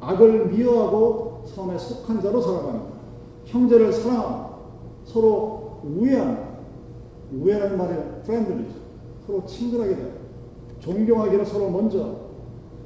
악을 0.00 0.46
미워하고 0.48 1.44
선에 1.46 1.76
속한 1.78 2.20
자로 2.22 2.40
살아갑니다. 2.40 2.86
형제를 3.44 3.92
사랑합니다. 3.92 4.56
서로 5.04 5.80
우애합니다. 5.84 6.48
우애라는 7.34 7.78
말이 7.78 7.94
프렌들리죠. 8.24 8.74
서로 9.26 9.44
친근하게 9.46 9.96
돼요. 9.96 10.08
존경하기를 10.80 11.44
서로 11.44 11.70
먼저 11.70 12.16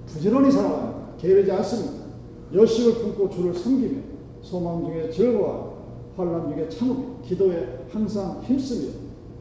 부지런히 0.06 0.50
살아갑니다. 0.50 1.16
게으르지 1.18 1.50
않습니다. 1.52 2.06
열심을 2.52 2.94
품고 2.94 3.30
주를 3.30 3.54
섬기며 3.54 4.00
소망 4.42 4.84
중에 4.84 5.10
즐거워 5.10 5.76
환란 6.16 6.48
중에 6.54 6.68
참으며 6.68 7.20
기도에 7.22 7.86
항상 7.90 8.40
힘쓰며 8.42 8.92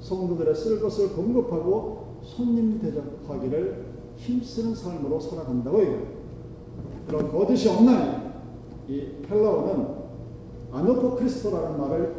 성도들의 0.05 0.53
쓸 0.53 0.79
것을 0.79 1.13
공급하고 1.13 2.19
손님 2.21 2.79
대접하기를 2.79 3.85
힘쓰는 4.17 4.75
삶으로 4.75 5.19
살아간다고 5.19 5.79
얘기합니다. 5.81 6.11
그런 7.07 7.31
거짓이 7.31 7.69
없나니 7.69 8.25
이 8.87 9.07
헬라어는 9.29 9.87
아노포 10.71 11.15
크리스토라는 11.15 11.79
말을 11.79 12.13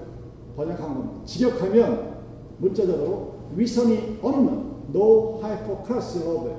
번역한 0.56 0.94
겁니다. 0.94 1.24
직역하면 1.24 2.16
문자적으로 2.58 3.34
위선이 3.54 4.18
없는 4.20 4.66
no 4.92 5.40
hypocrisy 5.42 6.26
love 6.26 6.52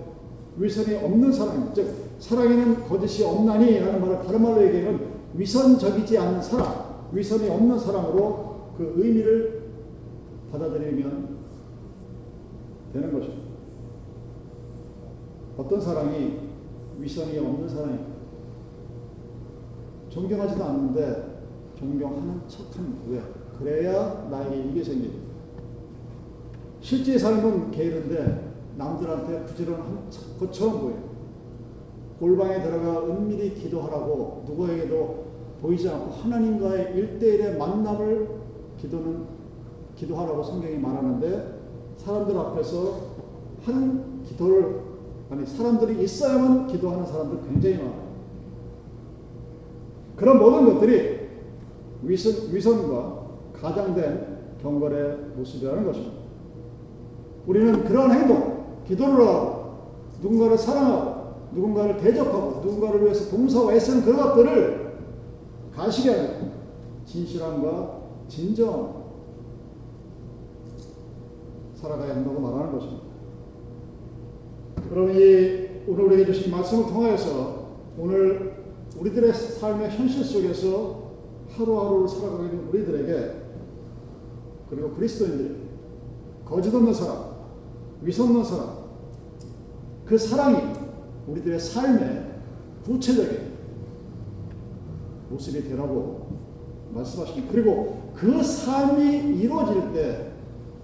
위선이 0.58 0.96
없는 0.96 1.32
사랑 1.32 1.72
즉 1.74 1.94
사랑에는 2.20 2.88
거짓이 2.88 3.26
없나니 3.26 3.80
라는 3.80 4.00
말을 4.00 4.24
다른 4.26 4.42
말로 4.42 4.64
얘기하면 4.66 5.02
위선적이지 5.34 6.18
않은 6.18 6.42
사랑 6.42 7.08
위선이 7.12 7.50
없는 7.50 7.78
사랑으로 7.78 8.72
그 8.78 8.94
의미를 8.96 9.67
받아들이면 10.52 11.38
되는 12.94 13.14
것입니다. 13.14 13.48
어떤 15.58 15.82
사랑이 15.82 16.40
위선이 17.00 17.38
없는 17.38 17.68
사랑입니다. 17.68 18.18
존경하지도 20.10 20.64
않는데 20.64 21.38
존경하는 21.78 22.42
척하는 22.48 22.98
왜? 23.08 23.22
그래야 23.58 24.28
나에게 24.30 24.70
이게 24.70 24.84
생깁니다. 24.84 25.28
실제 26.80 27.18
삶은 27.18 27.72
게으른데 27.72 28.48
남들한테 28.78 29.46
부지런한 29.46 30.10
것처럼 30.40 30.82
보여요. 30.82 31.08
골방에 32.20 32.62
들어가 32.62 33.06
은밀히 33.06 33.54
기도하라고 33.54 34.44
누구에게도 34.48 35.28
보이지 35.62 35.90
않고 35.90 36.12
하나님과의 36.12 36.96
일대일의 36.96 37.58
만남을 37.58 38.28
기도는 38.78 39.37
기도하라고 39.98 40.44
성경이 40.44 40.78
말하는데 40.78 41.60
사람들 41.98 42.38
앞에서 42.38 43.18
하는 43.66 44.24
기도를 44.24 44.82
아니 45.30 45.46
사람들이 45.46 46.04
있어야만 46.04 46.68
기도하는 46.68 47.06
사람들 47.06 47.50
굉장히 47.50 47.78
많아요. 47.78 48.08
그런 50.16 50.40
모든 50.40 50.66
것들이 50.66 51.28
위선, 52.04 52.54
위선과 52.54 53.28
가장된 53.54 54.38
경건의 54.62 55.18
모습이라는 55.36 55.86
것입니다. 55.86 56.18
우리는 57.46 57.84
그런 57.84 58.12
행동, 58.12 58.84
기도를 58.88 59.28
하고 59.28 59.78
누군가를 60.22 60.58
사랑하고 60.58 61.18
누군가를 61.54 61.98
대접하고 61.98 62.62
누군가를 62.62 63.04
위해서 63.04 63.30
봉사하고 63.36 63.72
애쓰는 63.72 64.04
그런 64.04 64.18
것들을 64.18 64.98
가시게 65.76 66.10
하는 66.10 66.52
진실함과 67.06 67.98
진정 68.28 68.97
살아가야 71.88 72.18
한다고 72.18 72.40
말하는 72.40 72.74
것입니다. 72.74 73.04
여러분 74.92 75.16
이 75.16 75.68
오늘 75.88 76.04
우리에게 76.06 76.26
주신 76.26 76.52
말씀을 76.52 76.88
통하여서 76.88 77.68
오늘 77.98 78.58
우리들의 78.98 79.34
삶의 79.34 79.92
현실 79.92 80.24
속에서 80.24 81.08
하루하루를 81.52 82.08
살아가고 82.08 82.44
있는 82.44 82.68
우리들에게 82.68 83.34
그리고 84.70 84.92
그리스도인들 84.92 85.56
거짓 86.46 86.74
없는 86.74 86.94
사람, 86.94 87.36
위선 88.02 88.28
없는 88.28 88.44
사람 88.44 88.70
그 90.06 90.18
사랑이 90.18 90.58
우리들의 91.28 91.60
삶의 91.60 92.26
구체적인 92.86 93.58
모습이 95.30 95.70
되라고 95.70 96.28
말씀하십니다. 96.94 97.52
그리고 97.52 98.12
그 98.14 98.42
삶이 98.44 99.40
이루어질 99.40 99.94
때 99.94 100.37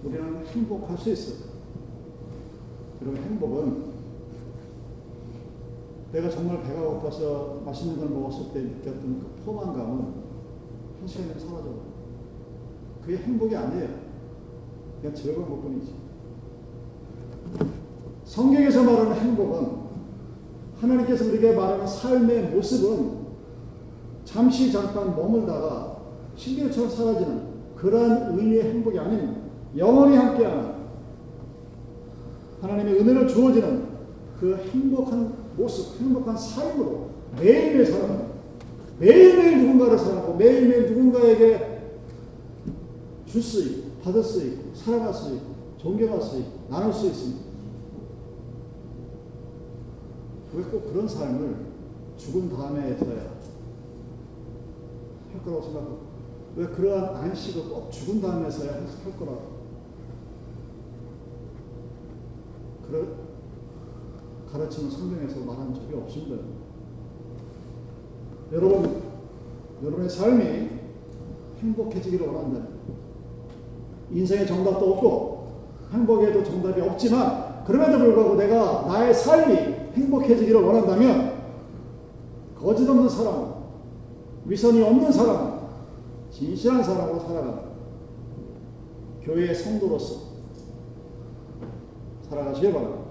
우리는 0.04 0.46
행복할 0.46 0.98
수 0.98 1.10
있어요. 1.10 1.54
그리고 3.00 3.16
행복은 3.16 3.94
내가 6.12 6.30
정말 6.30 6.62
배가 6.62 6.80
고파서 6.82 7.62
맛있는 7.64 7.98
걸 7.98 8.08
먹었을 8.10 8.52
때 8.52 8.60
느꼈던 8.60 9.20
그 9.20 9.44
포만감은 9.44 9.98
한 11.00 11.08
시간에 11.08 11.38
사라져요. 11.38 11.82
그게 13.02 13.16
행복이 13.16 13.56
아니에요. 13.56 13.88
그냥 15.00 15.14
즐거운 15.14 15.48
것 15.48 15.62
뿐이지. 15.62 15.92
성경에서 18.24 18.84
말하는 18.84 19.14
행복은 19.16 19.84
하나님께서 20.80 21.26
우리에게 21.26 21.54
말하는 21.54 21.86
삶의 21.86 22.50
모습은 22.50 23.24
잠시 24.24 24.70
잠깐 24.72 25.14
머물다가 25.16 25.98
신기처럼 26.36 26.90
사라지는 26.90 27.54
그러한 27.76 28.38
의미의 28.38 28.70
행복이 28.70 28.98
아닙니다. 28.98 29.43
영원히 29.76 30.16
함께하는 30.16 30.74
하나님의 32.60 33.00
은혜를 33.00 33.28
주어지는 33.28 33.88
그 34.38 34.56
행복한 34.56 35.34
모습, 35.56 36.00
행복한 36.00 36.36
삶으로 36.36 37.10
매일매일 37.36 37.86
살아가는 37.86 38.26
매일매일 38.98 39.62
누군가를 39.62 39.98
사랑하고 39.98 40.34
매일매일 40.36 40.86
누군가에게 40.90 41.80
줄 43.26 43.42
수 43.42 43.62
있고 43.64 43.90
받을 44.04 44.22
수 44.22 44.46
있고 44.46 44.74
사랑할 44.74 45.12
수 45.12 45.34
있고 45.34 45.54
존경할 45.78 46.20
수 46.22 46.38
있고 46.38 46.50
나눌 46.70 46.92
수 46.92 47.06
있습니다. 47.06 47.44
왜 50.54 50.62
꼭 50.62 50.92
그런 50.92 51.08
삶을 51.08 51.56
죽은 52.16 52.48
다음에서야 52.48 53.34
할 55.32 55.42
거라고 55.44 55.62
생각하고 55.62 55.98
왜 56.56 56.66
그러한 56.66 57.16
안식을 57.16 57.68
꼭 57.68 57.90
죽은 57.90 58.20
다음에서야 58.20 58.72
할 58.72 59.18
거라고 59.18 59.54
그런 62.86 63.08
가르치는 64.54 64.88
성경에서 64.88 65.40
말한 65.40 65.74
적이 65.74 65.96
없습니다. 65.96 66.44
여러분, 68.52 69.02
여러분의 69.82 70.08
삶이 70.08 70.70
행복해지기를 71.58 72.28
원한다면 72.28 72.78
인생의 74.12 74.46
정답도 74.46 74.92
없고 74.92 75.48
행복에도 75.92 76.44
정답이 76.44 76.80
없지만 76.82 77.64
그럼에도 77.64 77.98
불구하고 77.98 78.36
내가 78.36 78.82
나의 78.86 79.12
삶이 79.12 79.56
행복해지기를 79.94 80.62
원한다면 80.62 81.34
거짓 82.56 82.88
없는 82.88 83.08
사람, 83.08 83.54
위선이 84.44 84.80
없는 84.82 85.10
사람, 85.10 85.68
진실한 86.30 86.82
사람으로 86.82 87.18
살아가는 87.18 87.58
교회의 89.22 89.52
성도로서 89.52 90.20
살아가시길 92.28 92.72
바랍니다. 92.72 93.03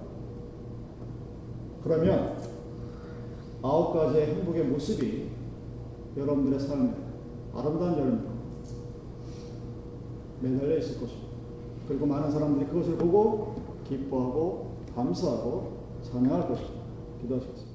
그러면 1.83 2.37
아홉 3.61 3.93
가지의 3.93 4.27
행복의 4.35 4.65
모습이 4.65 5.29
여러분들의 6.15 6.59
삶에 6.59 6.93
아름다운 7.53 7.97
열매로 7.97 8.33
매달려 10.41 10.77
있을 10.77 10.99
것입니다. 10.99 11.33
그리고 11.87 12.05
많은 12.05 12.31
사람들이 12.31 12.67
그것을 12.67 12.97
보고 12.97 13.55
기뻐하고 13.87 14.77
감사하고 14.95 15.83
찬양할 16.03 16.47
것입니다. 16.47 16.83
기도하시겠습니다. 17.21 17.72